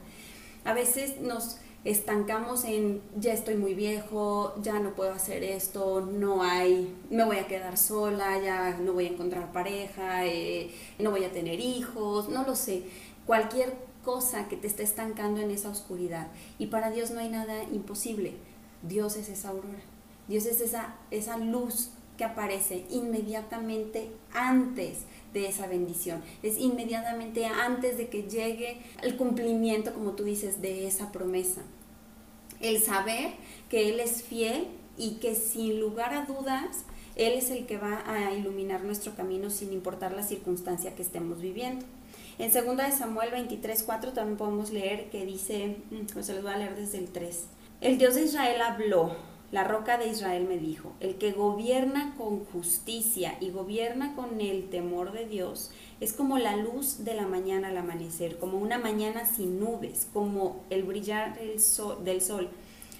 A 0.64 0.72
veces 0.72 1.20
nos 1.20 1.58
estancamos 1.84 2.64
en 2.64 3.02
ya 3.18 3.32
estoy 3.32 3.56
muy 3.56 3.74
viejo, 3.74 4.54
ya 4.62 4.78
no 4.78 4.94
puedo 4.94 5.12
hacer 5.12 5.42
esto, 5.42 6.00
no 6.00 6.42
hay, 6.42 6.94
me 7.10 7.24
voy 7.24 7.38
a 7.38 7.48
quedar 7.48 7.76
sola, 7.76 8.40
ya 8.40 8.78
no 8.78 8.92
voy 8.92 9.06
a 9.06 9.10
encontrar 9.10 9.52
pareja, 9.52 10.24
eh, 10.26 10.70
no 10.98 11.10
voy 11.10 11.24
a 11.24 11.32
tener 11.32 11.58
hijos, 11.60 12.28
no 12.28 12.44
lo 12.44 12.54
sé. 12.54 12.84
Cualquier 13.26 13.74
cosa 14.04 14.48
que 14.48 14.56
te 14.56 14.66
esté 14.66 14.82
estancando 14.82 15.40
en 15.40 15.50
esa 15.50 15.70
oscuridad. 15.70 16.28
Y 16.58 16.66
para 16.66 16.90
Dios 16.90 17.10
no 17.10 17.20
hay 17.20 17.28
nada 17.28 17.64
imposible. 17.64 18.34
Dios 18.82 19.16
es 19.16 19.28
esa 19.28 19.50
aurora. 19.50 19.82
Dios 20.28 20.46
es 20.46 20.60
esa, 20.60 20.94
esa 21.10 21.36
luz 21.36 21.90
aparece 22.24 22.84
inmediatamente 22.90 24.10
antes 24.32 25.00
de 25.32 25.46
esa 25.46 25.66
bendición. 25.66 26.22
Es 26.42 26.58
inmediatamente 26.58 27.46
antes 27.46 27.96
de 27.96 28.08
que 28.08 28.24
llegue 28.24 28.78
el 29.02 29.16
cumplimiento, 29.16 29.94
como 29.94 30.12
tú 30.12 30.24
dices, 30.24 30.60
de 30.60 30.86
esa 30.86 31.12
promesa. 31.12 31.62
El 32.60 32.80
saber 32.80 33.32
que 33.68 33.90
Él 33.90 34.00
es 34.00 34.22
fiel 34.22 34.68
y 34.96 35.16
que 35.16 35.34
sin 35.34 35.80
lugar 35.80 36.14
a 36.14 36.26
dudas, 36.26 36.84
Él 37.16 37.32
es 37.32 37.50
el 37.50 37.66
que 37.66 37.78
va 37.78 38.02
a 38.06 38.32
iluminar 38.34 38.84
nuestro 38.84 39.14
camino 39.14 39.50
sin 39.50 39.72
importar 39.72 40.12
la 40.12 40.22
circunstancia 40.22 40.94
que 40.94 41.02
estemos 41.02 41.40
viviendo. 41.40 41.84
En 42.38 42.52
2 42.52 42.76
de 42.76 42.92
Samuel 42.92 43.30
23, 43.30 43.82
4 43.82 44.12
también 44.12 44.38
podemos 44.38 44.70
leer 44.70 45.10
que 45.10 45.26
dice, 45.26 45.76
mm, 45.90 46.20
se 46.20 46.34
los 46.34 46.42
voy 46.42 46.52
a 46.52 46.58
leer 46.58 46.76
desde 46.76 46.98
el 46.98 47.08
3. 47.08 47.44
El 47.80 47.98
Dios 47.98 48.14
de 48.14 48.24
Israel 48.24 48.60
habló, 48.62 49.16
la 49.52 49.64
roca 49.64 49.98
de 49.98 50.08
Israel 50.08 50.46
me 50.48 50.56
dijo, 50.56 50.94
el 51.00 51.16
que 51.18 51.32
gobierna 51.32 52.14
con 52.16 52.42
justicia 52.46 53.36
y 53.38 53.50
gobierna 53.50 54.14
con 54.16 54.40
el 54.40 54.70
temor 54.70 55.12
de 55.12 55.26
Dios 55.26 55.70
es 56.00 56.14
como 56.14 56.38
la 56.38 56.56
luz 56.56 57.04
de 57.04 57.12
la 57.14 57.26
mañana 57.26 57.68
al 57.68 57.76
amanecer, 57.76 58.38
como 58.38 58.56
una 58.56 58.78
mañana 58.78 59.26
sin 59.26 59.60
nubes, 59.60 60.08
como 60.14 60.64
el 60.70 60.84
brillar 60.84 61.38
del 61.38 61.60
sol, 62.22 62.48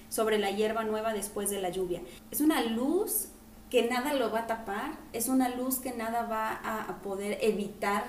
sobre 0.09 0.37
la 0.37 0.51
hierba 0.51 0.83
nueva 0.83 1.13
después 1.13 1.49
de 1.49 1.59
la 1.59 1.69
lluvia. 1.69 2.03
Es 2.29 2.39
una 2.39 2.61
luz 2.61 3.29
que 3.71 3.89
nada 3.89 4.13
lo 4.13 4.31
va 4.31 4.41
a 4.41 4.47
tapar, 4.47 4.99
es 5.11 5.29
una 5.29 5.49
luz 5.49 5.79
que 5.79 5.91
nada 5.91 6.27
va 6.27 6.51
a 6.53 7.01
poder 7.01 7.39
evitar 7.41 8.03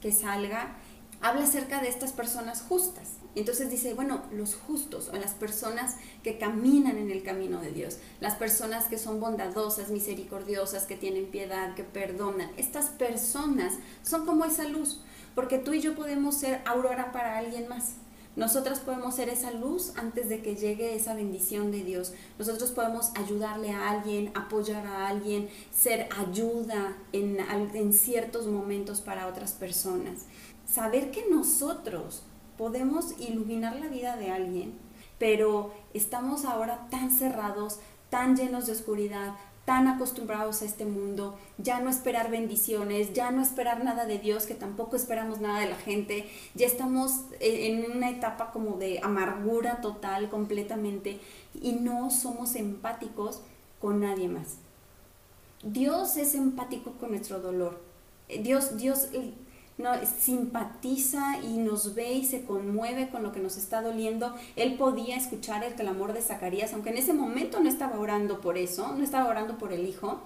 que 0.00 0.12
salga. 0.12 0.76
Habla 1.20 1.42
acerca 1.42 1.80
de 1.80 1.88
estas 1.88 2.12
personas 2.12 2.62
justas, 2.62 3.14
entonces 3.40 3.70
dice, 3.70 3.92
bueno, 3.92 4.22
los 4.32 4.54
justos 4.54 5.10
o 5.12 5.16
las 5.16 5.34
personas 5.34 5.96
que 6.22 6.38
caminan 6.38 6.96
en 6.96 7.10
el 7.10 7.22
camino 7.22 7.60
de 7.60 7.70
Dios, 7.70 7.98
las 8.20 8.34
personas 8.34 8.86
que 8.86 8.98
son 8.98 9.20
bondadosas, 9.20 9.90
misericordiosas, 9.90 10.86
que 10.86 10.96
tienen 10.96 11.26
piedad, 11.26 11.74
que 11.74 11.84
perdonan, 11.84 12.50
estas 12.56 12.86
personas 12.86 13.74
son 14.02 14.24
como 14.24 14.46
esa 14.46 14.64
luz, 14.64 15.00
porque 15.34 15.58
tú 15.58 15.74
y 15.74 15.82
yo 15.82 15.94
podemos 15.94 16.34
ser 16.36 16.62
aurora 16.64 17.12
para 17.12 17.36
alguien 17.36 17.68
más. 17.68 17.96
Nosotras 18.36 18.80
podemos 18.80 19.14
ser 19.14 19.30
esa 19.30 19.50
luz 19.50 19.92
antes 19.96 20.28
de 20.28 20.42
que 20.42 20.56
llegue 20.56 20.94
esa 20.94 21.14
bendición 21.14 21.70
de 21.70 21.84
Dios. 21.84 22.12
Nosotros 22.38 22.70
podemos 22.70 23.10
ayudarle 23.14 23.70
a 23.70 23.90
alguien, 23.90 24.30
apoyar 24.34 24.86
a 24.86 25.08
alguien, 25.08 25.48
ser 25.70 26.08
ayuda 26.18 26.96
en, 27.12 27.38
en 27.40 27.92
ciertos 27.94 28.46
momentos 28.46 29.00
para 29.00 29.26
otras 29.26 29.52
personas. 29.52 30.26
Saber 30.66 31.10
que 31.10 31.24
nosotros 31.30 32.24
podemos 32.56 33.18
iluminar 33.18 33.76
la 33.76 33.88
vida 33.88 34.16
de 34.16 34.30
alguien, 34.30 34.74
pero 35.18 35.72
estamos 35.94 36.44
ahora 36.44 36.88
tan 36.90 37.10
cerrados, 37.10 37.78
tan 38.10 38.36
llenos 38.36 38.66
de 38.66 38.72
oscuridad, 38.72 39.34
tan 39.66 39.88
acostumbrados 39.88 40.62
a 40.62 40.64
este 40.64 40.84
mundo, 40.84 41.36
ya 41.58 41.80
no 41.80 41.90
esperar 41.90 42.30
bendiciones, 42.30 43.12
ya 43.12 43.32
no 43.32 43.42
esperar 43.42 43.82
nada 43.82 44.06
de 44.06 44.18
Dios, 44.18 44.46
que 44.46 44.54
tampoco 44.54 44.94
esperamos 44.94 45.40
nada 45.40 45.58
de 45.58 45.68
la 45.68 45.76
gente, 45.76 46.30
ya 46.54 46.66
estamos 46.66 47.22
eh, 47.40 47.66
en 47.66 47.90
una 47.90 48.10
etapa 48.10 48.52
como 48.52 48.78
de 48.78 49.00
amargura 49.02 49.80
total 49.80 50.30
completamente 50.30 51.20
y 51.60 51.72
no 51.72 52.10
somos 52.10 52.54
empáticos 52.54 53.42
con 53.80 54.00
nadie 54.00 54.28
más. 54.28 54.58
Dios 55.64 56.16
es 56.16 56.36
empático 56.36 56.92
con 56.92 57.10
nuestro 57.10 57.40
dolor. 57.40 57.80
Dios, 58.28 58.76
Dios 58.76 59.08
no, 59.78 59.90
simpatiza 60.06 61.38
y 61.42 61.58
nos 61.58 61.94
ve 61.94 62.14
y 62.14 62.24
se 62.24 62.44
conmueve 62.44 63.10
con 63.10 63.22
lo 63.22 63.32
que 63.32 63.40
nos 63.40 63.58
está 63.58 63.82
doliendo. 63.82 64.34
Él 64.56 64.76
podía 64.76 65.16
escuchar 65.16 65.64
el 65.64 65.74
clamor 65.74 66.14
de 66.14 66.22
Zacarías, 66.22 66.72
aunque 66.72 66.90
en 66.90 66.96
ese 66.96 67.12
momento 67.12 67.60
no 67.60 67.68
estaba 67.68 67.98
orando 67.98 68.40
por 68.40 68.56
eso, 68.56 68.94
no 68.96 69.04
estaba 69.04 69.28
orando 69.28 69.58
por 69.58 69.72
el 69.72 69.86
hijo. 69.86 70.20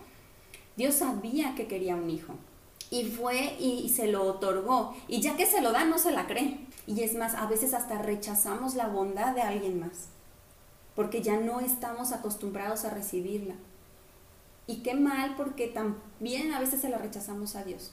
Dios 0.76 0.94
sabía 0.94 1.54
que 1.56 1.66
quería 1.66 1.96
un 1.96 2.10
hijo. 2.10 2.34
Y 2.90 3.04
fue 3.04 3.56
y, 3.60 3.88
se 3.88 4.06
lo 4.06 4.24
otorgó. 4.24 4.94
Y 5.08 5.20
ya 5.20 5.36
que 5.36 5.46
se 5.46 5.60
lo 5.60 5.72
da, 5.72 5.84
no 5.84 5.98
se 5.98 6.12
la 6.12 6.26
cree. 6.26 6.66
Y 6.86 7.02
es 7.02 7.14
más, 7.14 7.34
a 7.34 7.46
veces 7.46 7.74
hasta 7.74 7.98
rechazamos 7.98 8.74
la 8.74 8.88
bondad 8.88 9.34
de 9.34 9.42
alguien 9.42 9.80
más. 9.80 10.08
Porque 10.94 11.22
ya 11.22 11.38
no 11.38 11.60
estamos 11.60 12.12
acostumbrados 12.12 12.84
a 12.84 12.90
recibirla. 12.90 13.54
Y 14.66 14.82
qué 14.82 14.94
mal 14.94 15.34
porque 15.36 15.66
también 15.66 16.52
a 16.52 16.60
veces 16.60 16.80
se 16.80 16.88
la 16.88 16.98
rechazamos 16.98 17.56
a 17.56 17.64
Dios. 17.64 17.92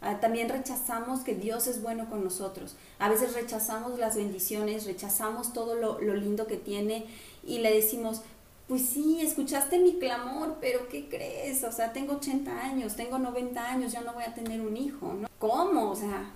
Ah, 0.00 0.20
también 0.20 0.48
rechazamos 0.48 1.20
que 1.20 1.34
Dios 1.34 1.66
es 1.66 1.82
bueno 1.82 2.08
con 2.10 2.22
nosotros. 2.22 2.76
A 2.98 3.08
veces 3.08 3.34
rechazamos 3.34 3.98
las 3.98 4.16
bendiciones, 4.16 4.84
rechazamos 4.86 5.52
todo 5.52 5.74
lo, 5.74 5.98
lindo 5.98 6.46
que 6.46 6.56
tiene 6.56 7.06
y 7.46 7.58
le 7.58 7.72
decimos, 7.72 8.22
pues 8.68 8.82
sí, 8.82 9.20
escuchaste 9.20 9.78
mi 9.78 9.98
clamor, 9.98 10.58
pero 10.60 10.88
¿qué 10.88 11.08
crees? 11.08 11.64
O 11.64 11.72
sea, 11.72 11.92
tengo 11.92 12.16
80 12.16 12.60
años, 12.60 12.94
tengo 12.94 13.18
90 13.18 13.64
años, 13.64 13.92
ya 13.92 14.02
no 14.02 14.12
voy 14.12 14.24
a 14.24 14.34
tener 14.34 14.60
un 14.60 14.76
hijo, 14.76 15.14
¿no? 15.14 15.28
¿Cómo? 15.38 15.90
O 15.90 15.96
sea, 15.96 16.30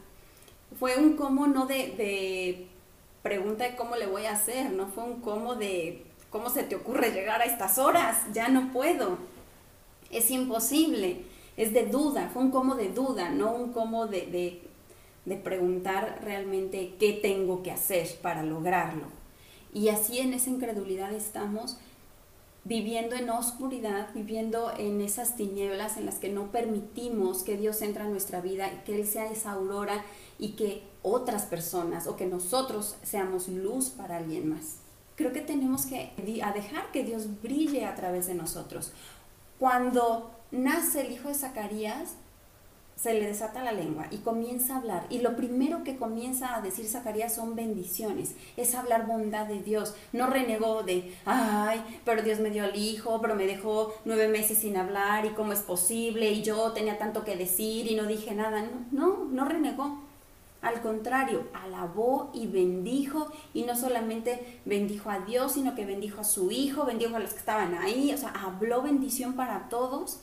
fue 0.78 0.96
un 0.96 1.16
cómo 1.16 1.46
no 1.46 1.66
de, 1.66 1.74
de 1.96 2.68
pregunta 3.22 3.64
de 3.64 3.76
cómo 3.76 3.96
le 3.96 4.06
voy 4.06 4.24
a 4.24 4.32
hacer, 4.32 4.70
no 4.70 4.86
fue 4.86 5.04
un 5.04 5.20
cómo 5.20 5.54
de 5.54 6.06
cómo 6.30 6.48
se 6.48 6.62
te 6.62 6.76
ocurre 6.76 7.10
llegar 7.10 7.42
a 7.42 7.44
estas 7.44 7.78
horas, 7.78 8.22
ya 8.32 8.48
no 8.48 8.72
puedo, 8.72 9.18
es 10.10 10.30
imposible 10.30 11.24
es 11.57 11.73
de 11.73 11.87
duda, 11.87 12.30
fue 12.33 12.42
un 12.42 12.50
cómo 12.50 12.75
de 12.75 12.88
duda, 12.88 13.30
no 13.30 13.52
un 13.52 13.73
cómo 13.73 14.07
de, 14.07 14.62
de, 15.25 15.37
preguntar 15.37 16.21
realmente 16.25 16.95
qué 16.99 17.12
tengo 17.12 17.62
que 17.62 17.71
hacer 17.71 18.09
para 18.21 18.42
lograrlo. 18.42 19.07
Y 19.73 19.88
así 19.88 20.19
en 20.19 20.35
esa 20.35 20.50
incredulidad 20.50 21.12
estamos 21.12 21.78
viviendo 22.64 23.14
en 23.14 23.30
oscuridad, 23.30 24.09
viviendo 24.14 24.73
en 24.76 25.00
esas 25.00 25.37
tinieblas 25.37 25.97
en 25.97 26.07
las 26.07 26.16
que 26.16 26.28
no 26.28 26.50
permitimos 26.50 27.42
que 27.42 27.57
Dios 27.57 27.80
entre 27.83 28.02
a 28.02 28.09
nuestra 28.09 28.40
vida 28.40 28.83
que 28.85 28.97
Él 28.97 29.07
sea 29.07 29.30
esa 29.30 29.52
aurora 29.52 30.04
y 30.38 30.50
que 30.50 30.83
otras 31.02 31.45
personas 31.45 32.07
o 32.07 32.16
que 32.16 32.26
nosotros 32.26 32.97
seamos 33.02 33.49
luz 33.49 33.90
para 33.90 34.19
alguien 34.19 34.49
más. 34.49 34.76
Creo 35.16 35.33
que 35.33 35.40
tenemos 35.40 35.87
que 35.87 36.12
a 36.42 36.52
dejar 36.52 36.90
que 36.92 37.04
Dios 37.04 37.40
brille 37.42 37.85
a 37.85 37.95
través 37.95 38.26
de 38.26 38.35
nosotros. 38.35 38.92
Cuando 39.59 40.30
nace 40.50 41.02
el 41.02 41.12
hijo 41.12 41.28
de 41.28 41.35
Zacarías, 41.35 42.16
se 43.00 43.14
le 43.14 43.26
desata 43.26 43.64
la 43.64 43.73
lengua 43.73 44.07
y 44.11 44.19
comienza 44.19 44.75
a 44.75 44.78
hablar. 44.78 45.07
Y 45.09 45.21
lo 45.21 45.35
primero 45.35 45.85
que 45.85 45.97
comienza 45.97 46.54
a 46.54 46.61
decir 46.61 46.87
Zacarías 46.87 47.35
son 47.35 47.54
bendiciones, 47.54 48.35
es 48.59 48.75
hablar 48.75 49.07
bondad 49.07 49.47
de 49.47 49.62
Dios. 49.62 49.95
No 50.12 50.26
renegó 50.26 50.83
de, 50.83 51.14
ay, 51.25 51.83
pero 52.04 52.23
Dios 52.23 52.40
me 52.40 52.50
dio 52.50 52.64
al 52.64 52.76
hijo, 52.76 53.19
pero 53.23 53.37
me 53.37 53.47
dejó 53.47 53.95
nueve 54.04 54.28
meses 54.28 54.59
sin 54.59 54.76
hablar 54.76 55.25
y 55.25 55.30
cómo 55.30 55.54
es 55.54 55.61
posible 55.61 56.30
y 56.30 56.42
yo 56.42 56.73
tenía 56.73 56.99
tanto 56.99 57.25
que 57.25 57.37
decir 57.37 57.90
y 57.90 57.95
no 57.95 58.04
dije 58.04 58.35
nada. 58.35 58.62
No, 58.62 58.69
no, 58.92 59.25
no 59.30 59.45
renegó. 59.47 60.02
Al 60.61 60.83
contrario, 60.83 61.45
alabó 61.54 62.30
y 62.35 62.49
bendijo 62.49 63.33
y 63.54 63.62
no 63.62 63.75
solamente 63.76 64.61
bendijo 64.66 65.09
a 65.09 65.21
Dios, 65.21 65.52
sino 65.52 65.75
que 65.75 65.87
bendijo 65.87 66.21
a 66.21 66.25
su 66.25 66.50
hijo, 66.50 66.85
bendijo 66.85 67.16
a 67.16 67.21
los 67.21 67.33
que 67.33 67.38
estaban 67.38 67.75
ahí, 67.76 68.12
o 68.12 68.19
sea, 68.19 68.28
habló 68.28 68.83
bendición 68.83 69.33
para 69.33 69.71
todos 69.71 70.21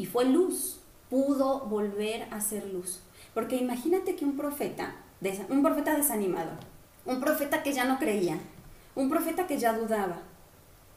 y 0.00 0.06
fue 0.06 0.24
luz, 0.24 0.80
pudo 1.10 1.66
volver 1.66 2.26
a 2.30 2.40
ser 2.40 2.64
luz. 2.72 3.02
Porque 3.34 3.56
imagínate 3.56 4.16
que 4.16 4.24
un 4.24 4.34
profeta, 4.34 4.96
un 5.50 5.62
profeta 5.62 5.94
desanimado, 5.94 6.52
un 7.04 7.20
profeta 7.20 7.62
que 7.62 7.74
ya 7.74 7.84
no 7.84 7.98
creía, 7.98 8.38
un 8.94 9.10
profeta 9.10 9.46
que 9.46 9.58
ya 9.58 9.76
dudaba, 9.76 10.22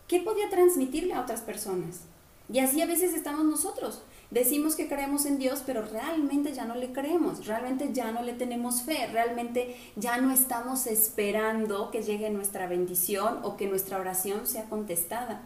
¿qué 0.07 0.21
podía 0.21 0.49
transmitirle 0.49 1.13
a 1.13 1.19
otras 1.19 1.41
personas? 1.41 2.03
Y 2.49 2.59
así 2.59 2.81
a 2.81 2.85
veces 2.85 3.13
estamos 3.13 3.43
nosotros. 3.43 4.03
Decimos 4.31 4.75
que 4.75 4.87
creemos 4.87 5.25
en 5.25 5.37
Dios, 5.37 5.63
pero 5.65 5.81
realmente 5.81 6.53
ya 6.53 6.63
no 6.63 6.75
le 6.75 6.93
creemos, 6.93 7.45
realmente 7.45 7.89
ya 7.91 8.13
no 8.13 8.21
le 8.21 8.31
tenemos 8.31 8.83
fe, 8.83 9.07
realmente 9.11 9.75
ya 9.97 10.15
no 10.15 10.31
estamos 10.31 10.87
esperando 10.87 11.91
que 11.91 12.03
llegue 12.03 12.29
nuestra 12.29 12.67
bendición 12.67 13.39
o 13.43 13.57
que 13.57 13.67
nuestra 13.67 13.99
oración 13.99 14.47
sea 14.47 14.63
contestada. 14.69 15.41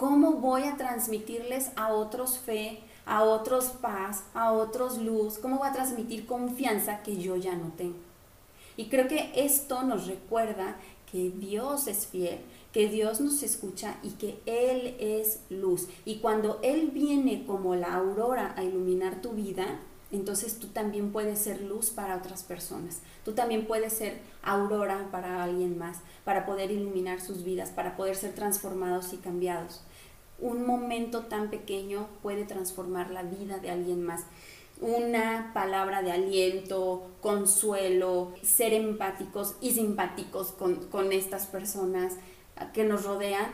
¿Cómo 0.00 0.32
voy 0.32 0.62
a 0.62 0.78
transmitirles 0.78 1.72
a 1.76 1.92
otros 1.92 2.38
fe, 2.38 2.80
a 3.04 3.22
otros 3.22 3.66
paz, 3.66 4.24
a 4.32 4.50
otros 4.50 4.96
luz? 4.96 5.36
¿Cómo 5.36 5.58
voy 5.58 5.68
a 5.68 5.74
transmitir 5.74 6.24
confianza 6.24 7.02
que 7.02 7.18
yo 7.18 7.36
ya 7.36 7.54
no 7.54 7.70
tengo? 7.76 7.98
Y 8.78 8.86
creo 8.88 9.08
que 9.08 9.30
esto 9.34 9.82
nos 9.82 10.06
recuerda 10.06 10.78
que 11.12 11.28
Dios 11.28 11.86
es 11.86 12.06
fiel, 12.06 12.38
que 12.72 12.88
Dios 12.88 13.20
nos 13.20 13.42
escucha 13.42 13.98
y 14.02 14.12
que 14.12 14.40
Él 14.46 14.96
es 15.00 15.40
luz. 15.50 15.86
Y 16.06 16.20
cuando 16.20 16.60
Él 16.62 16.92
viene 16.94 17.44
como 17.44 17.74
la 17.74 17.92
aurora 17.92 18.54
a 18.56 18.64
iluminar 18.64 19.20
tu 19.20 19.32
vida, 19.32 19.80
entonces 20.12 20.58
tú 20.58 20.68
también 20.68 21.12
puedes 21.12 21.40
ser 21.40 21.60
luz 21.60 21.90
para 21.90 22.16
otras 22.16 22.42
personas. 22.42 23.00
Tú 23.22 23.32
también 23.32 23.66
puedes 23.66 23.92
ser 23.92 24.22
aurora 24.42 25.08
para 25.12 25.44
alguien 25.44 25.76
más, 25.76 25.98
para 26.24 26.46
poder 26.46 26.70
iluminar 26.70 27.20
sus 27.20 27.44
vidas, 27.44 27.68
para 27.68 27.98
poder 27.98 28.16
ser 28.16 28.34
transformados 28.34 29.12
y 29.12 29.18
cambiados 29.18 29.82
un 30.40 30.66
momento 30.66 31.24
tan 31.24 31.50
pequeño 31.50 32.08
puede 32.22 32.44
transformar 32.44 33.10
la 33.10 33.22
vida 33.22 33.58
de 33.58 33.70
alguien 33.70 34.02
más. 34.02 34.24
Una 34.80 35.50
palabra 35.52 36.02
de 36.02 36.12
aliento, 36.12 37.10
consuelo, 37.20 38.32
ser 38.42 38.72
empáticos 38.72 39.56
y 39.60 39.72
simpáticos 39.72 40.52
con, 40.52 41.12
estas 41.12 41.46
personas 41.46 42.14
que 42.72 42.84
nos 42.84 43.04
rodean, 43.04 43.50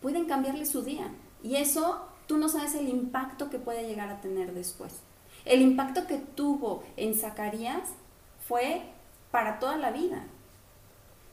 pueden 0.00 0.26
cambiarle 0.26 0.66
su 0.66 0.82
día. 0.82 1.10
Y 1.42 1.56
eso 1.56 2.06
tú 2.26 2.36
no 2.36 2.48
sabes 2.48 2.74
el 2.74 2.88
impacto 2.88 3.50
que 3.50 3.58
puede 3.58 3.88
llegar 3.88 4.08
a 4.08 4.20
tener 4.20 4.54
después. 4.54 4.94
El 5.44 5.62
impacto 5.62 6.06
que 6.06 6.18
tuvo 6.18 6.84
en 6.96 7.14
Zacarías 7.14 7.88
fue 8.46 8.82
para 9.32 9.58
toda 9.58 9.76
la 9.76 9.90
vida, 9.90 10.26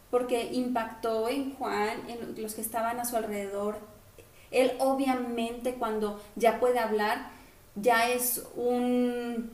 porque 0.09 0.53
impactó 0.53 1.29
en 1.29 1.53
Juan, 1.55 2.09
en 2.09 2.41
los 2.41 2.55
que 2.55 2.61
estaban 2.61 2.99
a 2.99 3.05
su 3.05 3.15
alrededor, 3.15 3.77
él 4.51 4.73
obviamente 4.79 5.75
cuando 5.75 6.21
ya 6.35 6.59
puede 6.59 6.79
hablar, 6.79 7.29
ya 7.75 8.09
es 8.09 8.43
un 8.55 9.51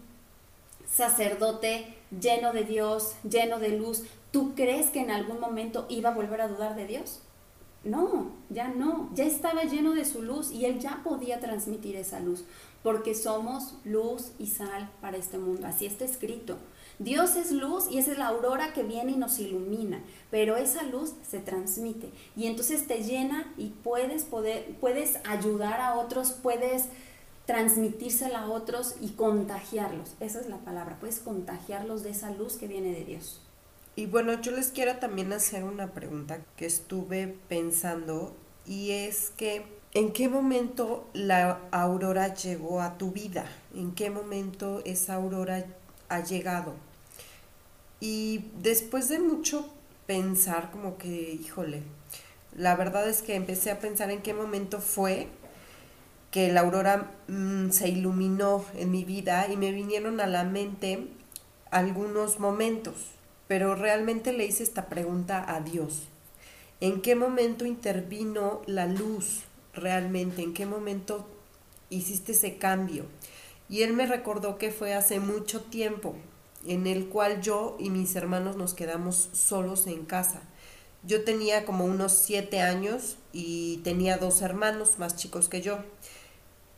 sacerdote 0.89 1.97
lleno 2.19 2.53
de 2.53 2.63
Dios, 2.63 3.15
lleno 3.27 3.59
de 3.59 3.69
luz. 3.69 4.03
¿Tú 4.31 4.53
crees 4.55 4.89
que 4.89 5.01
en 5.01 5.11
algún 5.11 5.39
momento 5.39 5.85
iba 5.89 6.09
a 6.09 6.15
volver 6.15 6.41
a 6.41 6.47
dudar 6.47 6.75
de 6.75 6.87
Dios? 6.87 7.21
No, 7.83 8.31
ya 8.49 8.67
no, 8.67 9.09
ya 9.13 9.25
estaba 9.25 9.63
lleno 9.63 9.93
de 9.93 10.05
su 10.05 10.21
luz 10.21 10.51
y 10.51 10.65
él 10.65 10.79
ya 10.79 11.01
podía 11.03 11.39
transmitir 11.39 11.95
esa 11.95 12.19
luz, 12.19 12.43
porque 12.83 13.15
somos 13.15 13.73
luz 13.83 14.33
y 14.37 14.47
sal 14.47 14.91
para 15.01 15.17
este 15.17 15.39
mundo, 15.39 15.65
así 15.65 15.87
está 15.87 16.05
escrito. 16.05 16.57
Dios 17.03 17.35
es 17.35 17.51
luz 17.51 17.85
y 17.89 17.97
esa 17.97 18.11
es 18.11 18.19
la 18.19 18.27
aurora 18.27 18.73
que 18.73 18.83
viene 18.83 19.13
y 19.13 19.15
nos 19.15 19.39
ilumina, 19.39 20.03
pero 20.29 20.55
esa 20.55 20.83
luz 20.83 21.13
se 21.27 21.39
transmite 21.39 22.11
y 22.35 22.45
entonces 22.45 22.85
te 22.85 23.03
llena 23.03 23.51
y 23.57 23.69
puedes 23.69 24.23
poder 24.23 24.75
puedes 24.79 25.17
ayudar 25.25 25.81
a 25.81 25.95
otros, 25.95 26.31
puedes 26.31 26.85
transmitírsela 27.47 28.41
a 28.41 28.49
otros 28.51 28.97
y 29.01 29.09
contagiarlos. 29.09 30.13
Esa 30.19 30.41
es 30.41 30.47
la 30.47 30.57
palabra, 30.57 30.97
puedes 30.99 31.19
contagiarlos 31.19 32.03
de 32.03 32.11
esa 32.11 32.29
luz 32.29 32.57
que 32.57 32.67
viene 32.67 32.91
de 32.91 33.03
Dios. 33.03 33.41
Y 33.95 34.05
bueno, 34.05 34.39
yo 34.39 34.51
les 34.51 34.69
quiero 34.69 34.97
también 34.97 35.33
hacer 35.33 35.63
una 35.63 35.93
pregunta 35.93 36.39
que 36.55 36.67
estuve 36.67 37.35
pensando 37.49 38.35
y 38.67 38.91
es 38.91 39.31
que 39.35 39.65
¿en 39.95 40.13
qué 40.13 40.29
momento 40.29 41.07
la 41.13 41.61
aurora 41.71 42.35
llegó 42.35 42.79
a 42.79 42.99
tu 42.99 43.11
vida? 43.11 43.45
¿En 43.73 43.95
qué 43.95 44.11
momento 44.11 44.83
esa 44.85 45.15
aurora 45.15 45.65
ha 46.09 46.23
llegado? 46.23 46.75
Y 48.01 48.45
después 48.61 49.09
de 49.09 49.19
mucho 49.19 49.69
pensar, 50.07 50.71
como 50.71 50.97
que, 50.97 51.07
híjole, 51.39 51.83
la 52.57 52.75
verdad 52.75 53.07
es 53.07 53.21
que 53.21 53.35
empecé 53.35 53.69
a 53.69 53.79
pensar 53.79 54.09
en 54.09 54.23
qué 54.23 54.33
momento 54.33 54.81
fue 54.81 55.27
que 56.31 56.51
la 56.51 56.61
aurora 56.61 57.11
mm, 57.27 57.69
se 57.69 57.89
iluminó 57.89 58.65
en 58.75 58.89
mi 58.89 59.05
vida 59.05 59.47
y 59.51 59.55
me 59.55 59.71
vinieron 59.71 60.19
a 60.19 60.25
la 60.25 60.43
mente 60.43 61.09
algunos 61.69 62.39
momentos, 62.39 62.95
pero 63.47 63.75
realmente 63.75 64.33
le 64.33 64.45
hice 64.45 64.63
esta 64.63 64.87
pregunta 64.87 65.45
a 65.47 65.61
Dios. 65.61 66.07
¿En 66.79 67.01
qué 67.01 67.13
momento 67.13 67.65
intervino 67.65 68.63
la 68.65 68.87
luz 68.87 69.43
realmente? 69.75 70.41
¿En 70.41 70.55
qué 70.55 70.65
momento 70.65 71.27
hiciste 71.91 72.31
ese 72.31 72.57
cambio? 72.57 73.05
Y 73.69 73.83
él 73.83 73.93
me 73.93 74.07
recordó 74.07 74.57
que 74.57 74.71
fue 74.71 74.95
hace 74.95 75.19
mucho 75.19 75.61
tiempo 75.61 76.15
en 76.65 76.87
el 76.87 77.07
cual 77.07 77.41
yo 77.41 77.77
y 77.79 77.89
mis 77.89 78.15
hermanos 78.15 78.55
nos 78.55 78.73
quedamos 78.73 79.29
solos 79.33 79.87
en 79.87 80.05
casa. 80.05 80.41
Yo 81.03 81.23
tenía 81.23 81.65
como 81.65 81.85
unos 81.85 82.13
siete 82.13 82.61
años 82.61 83.17
y 83.33 83.77
tenía 83.77 84.17
dos 84.17 84.41
hermanos 84.41 84.99
más 84.99 85.15
chicos 85.15 85.49
que 85.49 85.61
yo. 85.61 85.79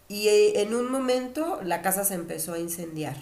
Y 0.07 0.27
eh, 0.29 0.61
en 0.61 0.73
un 0.73 0.91
momento 0.91 1.59
la 1.63 1.81
casa 1.81 2.05
se 2.05 2.15
empezó 2.15 2.53
a 2.53 2.59
incendiar. 2.59 3.17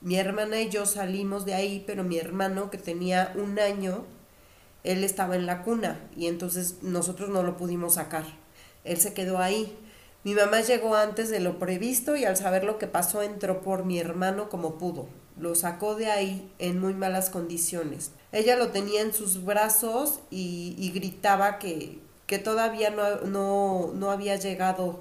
Mi 0.00 0.16
hermana 0.16 0.60
y 0.60 0.68
yo 0.68 0.84
salimos 0.84 1.44
de 1.44 1.54
ahí, 1.54 1.84
pero 1.86 2.04
mi 2.04 2.18
hermano 2.18 2.70
que 2.70 2.78
tenía 2.78 3.32
un 3.36 3.58
año, 3.58 4.04
él 4.84 5.04
estaba 5.04 5.36
en 5.36 5.46
la 5.46 5.62
cuna 5.62 6.00
y 6.16 6.26
entonces 6.26 6.82
nosotros 6.82 7.30
no 7.30 7.42
lo 7.42 7.56
pudimos 7.56 7.94
sacar. 7.94 8.24
Él 8.84 8.98
se 8.98 9.14
quedó 9.14 9.38
ahí. 9.38 9.78
Mi 10.24 10.34
mamá 10.34 10.60
llegó 10.60 10.96
antes 10.96 11.30
de 11.30 11.40
lo 11.40 11.58
previsto 11.58 12.16
y 12.16 12.24
al 12.24 12.36
saber 12.36 12.64
lo 12.64 12.78
que 12.78 12.88
pasó 12.88 13.22
entró 13.22 13.62
por 13.62 13.84
mi 13.84 13.98
hermano 13.98 14.48
como 14.48 14.76
pudo. 14.76 15.06
Lo 15.38 15.54
sacó 15.54 15.94
de 15.94 16.10
ahí 16.10 16.52
en 16.58 16.80
muy 16.80 16.94
malas 16.94 17.30
condiciones. 17.30 18.12
Ella 18.32 18.56
lo 18.56 18.68
tenía 18.68 19.02
en 19.02 19.12
sus 19.12 19.44
brazos 19.44 20.20
y, 20.30 20.90
gritaba 20.94 21.58
que, 21.58 22.00
que 22.26 22.38
todavía 22.38 22.90
no, 22.90 23.22
no, 23.22 23.92
no 23.94 24.10
había 24.10 24.36
llegado 24.36 25.00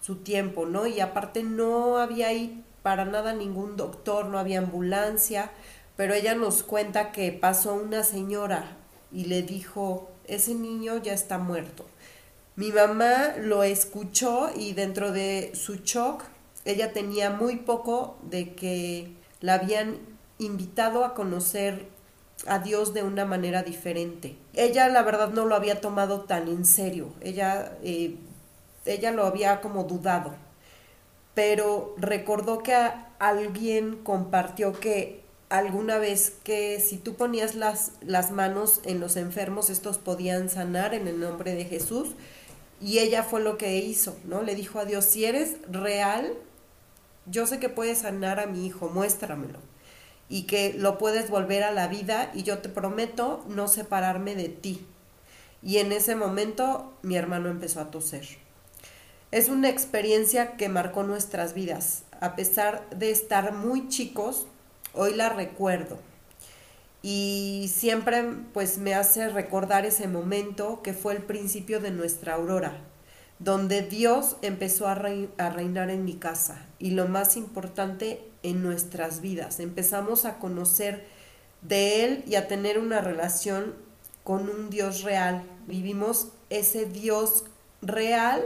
su 0.00 0.16
tiempo, 0.16 0.66
¿no? 0.66 0.86
Y 0.86 1.00
aparte 1.00 1.42
no 1.42 1.98
había 1.98 2.28
ahí 2.28 2.64
para 2.82 3.04
nada 3.04 3.32
ningún 3.32 3.76
doctor, 3.76 4.26
no 4.26 4.38
había 4.38 4.58
ambulancia, 4.58 5.50
pero 5.96 6.14
ella 6.14 6.34
nos 6.34 6.62
cuenta 6.62 7.12
que 7.12 7.32
pasó 7.32 7.74
una 7.74 8.02
señora 8.02 8.76
y 9.12 9.26
le 9.26 9.42
dijo, 9.42 10.10
ese 10.26 10.54
niño 10.54 11.00
ya 11.02 11.12
está 11.12 11.38
muerto. 11.38 11.86
Mi 12.56 12.70
mamá 12.70 13.34
lo 13.38 13.62
escuchó 13.62 14.50
y 14.54 14.72
dentro 14.72 15.12
de 15.12 15.52
su 15.54 15.76
shock, 15.76 16.24
ella 16.64 16.92
tenía 16.92 17.30
muy 17.30 17.56
poco 17.56 18.18
de 18.22 18.54
que 18.54 19.16
la 19.42 19.54
habían 19.54 19.98
invitado 20.38 21.04
a 21.04 21.12
conocer 21.12 21.86
a 22.46 22.58
Dios 22.58 22.94
de 22.94 23.02
una 23.02 23.26
manera 23.26 23.62
diferente. 23.62 24.36
Ella 24.54 24.88
la 24.88 25.02
verdad 25.02 25.30
no 25.30 25.44
lo 25.44 25.54
había 25.54 25.80
tomado 25.80 26.22
tan 26.22 26.48
en 26.48 26.64
serio, 26.64 27.12
ella, 27.20 27.76
eh, 27.82 28.16
ella 28.86 29.12
lo 29.12 29.26
había 29.26 29.60
como 29.60 29.84
dudado, 29.84 30.34
pero 31.34 31.94
recordó 31.98 32.62
que 32.62 32.74
alguien 33.18 33.96
compartió 34.02 34.72
que 34.72 35.22
alguna 35.52 35.98
vez 35.98 36.32
que 36.42 36.80
si 36.80 36.96
tú 36.96 37.14
ponías 37.14 37.54
las, 37.54 37.92
las 38.00 38.30
manos 38.30 38.80
en 38.84 39.00
los 39.00 39.16
enfermos, 39.16 39.68
estos 39.68 39.98
podían 39.98 40.48
sanar 40.48 40.94
en 40.94 41.06
el 41.06 41.20
nombre 41.20 41.54
de 41.54 41.66
Jesús. 41.66 42.14
Y 42.80 42.98
ella 42.98 43.22
fue 43.22 43.40
lo 43.42 43.58
que 43.58 43.76
hizo, 43.76 44.16
¿no? 44.24 44.42
Le 44.42 44.56
dijo 44.56 44.78
a 44.78 44.86
Dios, 44.86 45.04
si 45.04 45.26
eres 45.26 45.56
real, 45.70 46.32
yo 47.26 47.46
sé 47.46 47.58
que 47.60 47.68
puedes 47.68 47.98
sanar 47.98 48.40
a 48.40 48.46
mi 48.46 48.66
hijo, 48.66 48.88
muéstramelo. 48.88 49.58
Y 50.28 50.44
que 50.44 50.74
lo 50.74 50.98
puedes 50.98 51.28
volver 51.28 51.62
a 51.62 51.72
la 51.72 51.88
vida 51.88 52.30
y 52.34 52.42
yo 52.42 52.58
te 52.58 52.68
prometo 52.68 53.44
no 53.48 53.68
separarme 53.68 54.34
de 54.34 54.48
ti. 54.48 54.86
Y 55.62 55.78
en 55.78 55.92
ese 55.92 56.16
momento 56.16 56.92
mi 57.02 57.16
hermano 57.16 57.48
empezó 57.48 57.80
a 57.80 57.90
toser. 57.90 58.26
Es 59.30 59.48
una 59.48 59.68
experiencia 59.68 60.56
que 60.56 60.68
marcó 60.68 61.04
nuestras 61.04 61.54
vidas. 61.54 62.02
A 62.20 62.34
pesar 62.36 62.88
de 62.90 63.10
estar 63.10 63.52
muy 63.52 63.88
chicos, 63.88 64.46
hoy 64.94 65.14
la 65.14 65.28
recuerdo. 65.28 65.98
Y 67.02 67.70
siempre 67.74 68.24
pues 68.52 68.78
me 68.78 68.94
hace 68.94 69.28
recordar 69.28 69.86
ese 69.86 70.06
momento 70.06 70.82
que 70.82 70.92
fue 70.92 71.14
el 71.14 71.22
principio 71.22 71.80
de 71.80 71.90
nuestra 71.90 72.34
aurora, 72.34 72.78
donde 73.42 73.82
Dios 73.82 74.36
empezó 74.42 74.86
a, 74.86 74.94
reinar 74.94 75.90
en 75.90 76.04
mi 76.04 76.14
casa 76.14 76.64
y 76.78 76.92
lo 76.92 77.08
más 77.08 77.36
importante 77.36 78.22
en 78.44 78.62
nuestras 78.62 79.20
vidas. 79.20 79.58
Empezamos 79.58 80.24
a 80.24 80.38
conocer 80.38 81.04
de 81.60 82.04
Él 82.04 82.24
y 82.28 82.36
a 82.36 82.46
tener 82.46 82.78
una 82.78 83.00
relación 83.00 83.74
con 84.22 84.48
un 84.48 84.70
Dios 84.70 85.02
real. 85.02 85.42
Vivimos 85.66 86.28
ese 86.50 86.86
Dios 86.86 87.44
real 87.80 88.42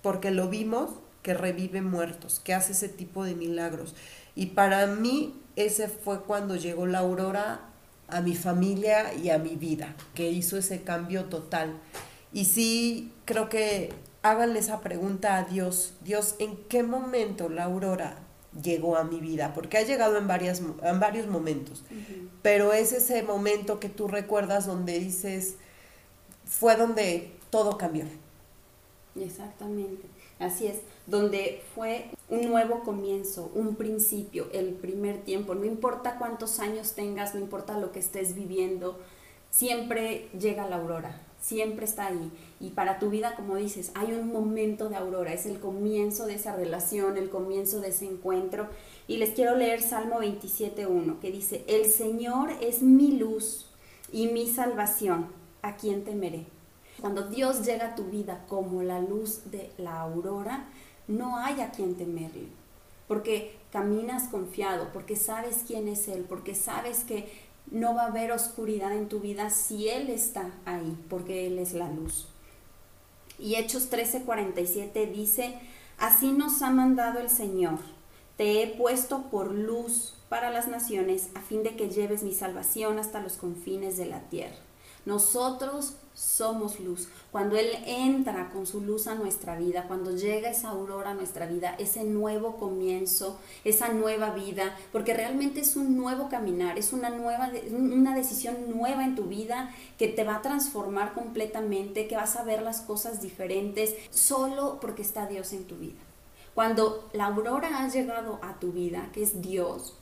porque 0.00 0.30
lo 0.30 0.48
vimos 0.48 0.90
que 1.22 1.34
revive 1.34 1.82
muertos, 1.82 2.40
que 2.42 2.54
hace 2.54 2.72
ese 2.72 2.88
tipo 2.88 3.24
de 3.24 3.34
milagros. 3.34 3.94
Y 4.34 4.46
para 4.46 4.86
mí 4.86 5.34
ese 5.56 5.88
fue 5.88 6.22
cuando 6.22 6.56
llegó 6.56 6.86
la 6.86 7.00
aurora 7.00 7.60
a 8.08 8.22
mi 8.22 8.34
familia 8.34 9.12
y 9.12 9.28
a 9.28 9.38
mi 9.38 9.56
vida, 9.56 9.94
que 10.14 10.30
hizo 10.30 10.56
ese 10.56 10.82
cambio 10.82 11.26
total. 11.26 11.78
Y 12.32 12.46
sí, 12.46 13.12
creo 13.26 13.48
que 13.48 13.92
háganle 14.24 14.58
esa 14.58 14.80
pregunta 14.80 15.36
a 15.36 15.44
Dios, 15.44 15.92
Dios, 16.00 16.34
¿en 16.38 16.56
qué 16.56 16.82
momento 16.82 17.50
la 17.50 17.64
aurora 17.64 18.16
llegó 18.60 18.96
a 18.96 19.04
mi 19.04 19.20
vida? 19.20 19.52
Porque 19.52 19.76
ha 19.76 19.82
llegado 19.82 20.16
en, 20.16 20.26
varias, 20.26 20.62
en 20.82 20.98
varios 20.98 21.26
momentos, 21.26 21.84
pero 22.40 22.72
es 22.72 22.92
ese 22.92 23.22
momento 23.22 23.78
que 23.78 23.90
tú 23.90 24.08
recuerdas 24.08 24.66
donde 24.66 24.98
dices, 24.98 25.56
fue 26.46 26.74
donde 26.74 27.32
todo 27.50 27.76
cambió. 27.76 28.06
Exactamente, 29.14 30.08
así 30.38 30.68
es, 30.68 30.78
donde 31.06 31.62
fue 31.74 32.10
un 32.30 32.48
nuevo 32.48 32.82
comienzo, 32.82 33.52
un 33.54 33.76
principio, 33.76 34.48
el 34.52 34.70
primer 34.72 35.18
tiempo, 35.18 35.54
no 35.54 35.66
importa 35.66 36.16
cuántos 36.18 36.60
años 36.60 36.94
tengas, 36.94 37.34
no 37.34 37.40
importa 37.40 37.78
lo 37.78 37.92
que 37.92 37.98
estés 37.98 38.34
viviendo, 38.34 38.98
siempre 39.50 40.30
llega 40.32 40.66
la 40.66 40.76
aurora, 40.76 41.20
siempre 41.44 41.84
está 41.84 42.06
ahí. 42.06 42.32
Y 42.58 42.70
para 42.70 42.98
tu 42.98 43.10
vida, 43.10 43.34
como 43.36 43.56
dices, 43.56 43.90
hay 43.94 44.12
un 44.12 44.32
momento 44.32 44.88
de 44.88 44.96
aurora, 44.96 45.32
es 45.32 45.44
el 45.44 45.60
comienzo 45.60 46.26
de 46.26 46.34
esa 46.34 46.56
relación, 46.56 47.18
el 47.18 47.28
comienzo 47.28 47.80
de 47.80 47.88
ese 47.88 48.06
encuentro. 48.06 48.68
Y 49.06 49.18
les 49.18 49.34
quiero 49.34 49.54
leer 49.54 49.82
Salmo 49.82 50.20
27.1, 50.20 51.18
que 51.18 51.30
dice, 51.30 51.64
el 51.68 51.84
Señor 51.84 52.50
es 52.62 52.82
mi 52.82 53.12
luz 53.12 53.66
y 54.10 54.28
mi 54.28 54.46
salvación, 54.46 55.26
¿a 55.60 55.76
quién 55.76 56.04
temeré? 56.04 56.46
Cuando 57.00 57.28
Dios 57.28 57.66
llega 57.66 57.88
a 57.88 57.94
tu 57.94 58.04
vida 58.04 58.46
como 58.48 58.82
la 58.82 59.00
luz 59.00 59.50
de 59.50 59.70
la 59.76 60.00
aurora, 60.00 60.68
no 61.08 61.36
hay 61.36 61.60
a 61.60 61.72
quien 61.72 61.96
temerle, 61.96 62.48
porque 63.06 63.58
caminas 63.70 64.28
confiado, 64.28 64.88
porque 64.94 65.16
sabes 65.16 65.64
quién 65.66 65.88
es 65.88 66.08
Él, 66.08 66.24
porque 66.26 66.54
sabes 66.54 67.04
que 67.04 67.28
no 67.70 67.94
va 67.94 68.02
a 68.02 68.06
haber 68.08 68.32
oscuridad 68.32 68.92
en 68.92 69.08
tu 69.08 69.20
vida 69.20 69.50
si 69.50 69.88
Él 69.88 70.10
está 70.10 70.50
ahí, 70.64 70.96
porque 71.08 71.46
Él 71.46 71.58
es 71.58 71.72
la 71.72 71.90
luz. 71.90 72.28
Y 73.38 73.56
Hechos 73.56 73.90
13:47 73.90 75.10
dice, 75.12 75.58
así 75.98 76.32
nos 76.32 76.62
ha 76.62 76.70
mandado 76.70 77.20
el 77.20 77.30
Señor, 77.30 77.78
te 78.36 78.62
he 78.62 78.66
puesto 78.66 79.30
por 79.30 79.52
luz 79.52 80.14
para 80.28 80.50
las 80.50 80.68
naciones 80.68 81.28
a 81.34 81.40
fin 81.40 81.62
de 81.62 81.76
que 81.76 81.90
lleves 81.90 82.22
mi 82.22 82.34
salvación 82.34 82.98
hasta 82.98 83.20
los 83.20 83.34
confines 83.34 83.96
de 83.96 84.06
la 84.06 84.20
tierra. 84.22 84.56
Nosotros 85.06 85.94
somos 86.14 86.78
luz. 86.80 87.08
Cuando 87.32 87.56
Él 87.56 87.68
entra 87.86 88.50
con 88.50 88.66
su 88.66 88.80
luz 88.80 89.06
a 89.06 89.16
nuestra 89.16 89.58
vida, 89.58 89.84
cuando 89.88 90.12
llega 90.12 90.48
esa 90.48 90.68
aurora 90.68 91.10
a 91.10 91.14
nuestra 91.14 91.46
vida, 91.46 91.74
ese 91.78 92.04
nuevo 92.04 92.56
comienzo, 92.56 93.38
esa 93.64 93.88
nueva 93.88 94.30
vida, 94.30 94.76
porque 94.92 95.12
realmente 95.12 95.60
es 95.60 95.76
un 95.76 95.96
nuevo 95.96 96.28
caminar, 96.28 96.78
es 96.78 96.92
una 96.92 97.10
nueva, 97.10 97.50
una 97.72 98.14
decisión 98.14 98.70
nueva 98.70 99.04
en 99.04 99.16
tu 99.16 99.24
vida 99.24 99.74
que 99.98 100.08
te 100.08 100.24
va 100.24 100.36
a 100.36 100.42
transformar 100.42 101.12
completamente, 101.14 102.06
que 102.06 102.16
vas 102.16 102.36
a 102.36 102.44
ver 102.44 102.62
las 102.62 102.80
cosas 102.80 103.20
diferentes, 103.20 103.94
solo 104.10 104.78
porque 104.80 105.02
está 105.02 105.26
Dios 105.26 105.52
en 105.52 105.64
tu 105.64 105.76
vida. 105.76 106.00
Cuando 106.54 107.08
la 107.12 107.26
aurora 107.26 107.82
ha 107.82 107.88
llegado 107.88 108.38
a 108.40 108.60
tu 108.60 108.70
vida, 108.70 109.10
que 109.12 109.24
es 109.24 109.42
Dios, 109.42 109.94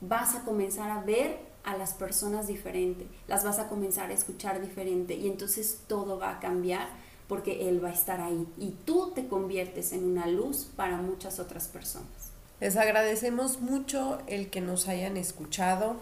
vas 0.00 0.34
a 0.34 0.44
comenzar 0.44 0.90
a 0.90 1.02
ver 1.02 1.51
a 1.64 1.76
las 1.76 1.94
personas 1.94 2.46
diferente, 2.46 3.06
las 3.28 3.44
vas 3.44 3.58
a 3.58 3.68
comenzar 3.68 4.10
a 4.10 4.14
escuchar 4.14 4.60
diferente 4.60 5.14
y 5.14 5.28
entonces 5.28 5.80
todo 5.86 6.18
va 6.18 6.30
a 6.30 6.40
cambiar 6.40 6.88
porque 7.28 7.68
Él 7.68 7.82
va 7.82 7.88
a 7.88 7.92
estar 7.92 8.20
ahí 8.20 8.46
y 8.58 8.70
tú 8.84 9.12
te 9.14 9.26
conviertes 9.28 9.92
en 9.92 10.04
una 10.04 10.26
luz 10.26 10.68
para 10.76 10.96
muchas 10.96 11.38
otras 11.38 11.68
personas. 11.68 12.32
Les 12.60 12.76
agradecemos 12.76 13.60
mucho 13.60 14.18
el 14.26 14.50
que 14.50 14.60
nos 14.60 14.86
hayan 14.86 15.16
escuchado. 15.16 15.96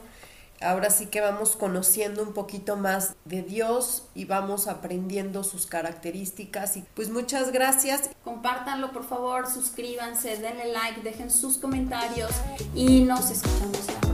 Ahora 0.60 0.90
sí 0.90 1.06
que 1.06 1.22
vamos 1.22 1.56
conociendo 1.56 2.22
un 2.22 2.34
poquito 2.34 2.76
más 2.76 3.14
de 3.24 3.40
Dios 3.40 4.04
y 4.14 4.26
vamos 4.26 4.68
aprendiendo 4.68 5.42
sus 5.42 5.64
características. 5.64 6.76
Y 6.76 6.84
pues 6.94 7.08
muchas 7.08 7.50
gracias. 7.50 8.10
Compártanlo 8.24 8.92
por 8.92 9.04
favor, 9.04 9.50
suscríbanse, 9.50 10.36
denle 10.36 10.70
like, 10.70 11.00
dejen 11.00 11.30
sus 11.30 11.56
comentarios 11.56 12.30
y 12.74 13.04
nos 13.04 13.30
escuchamos. 13.30 14.09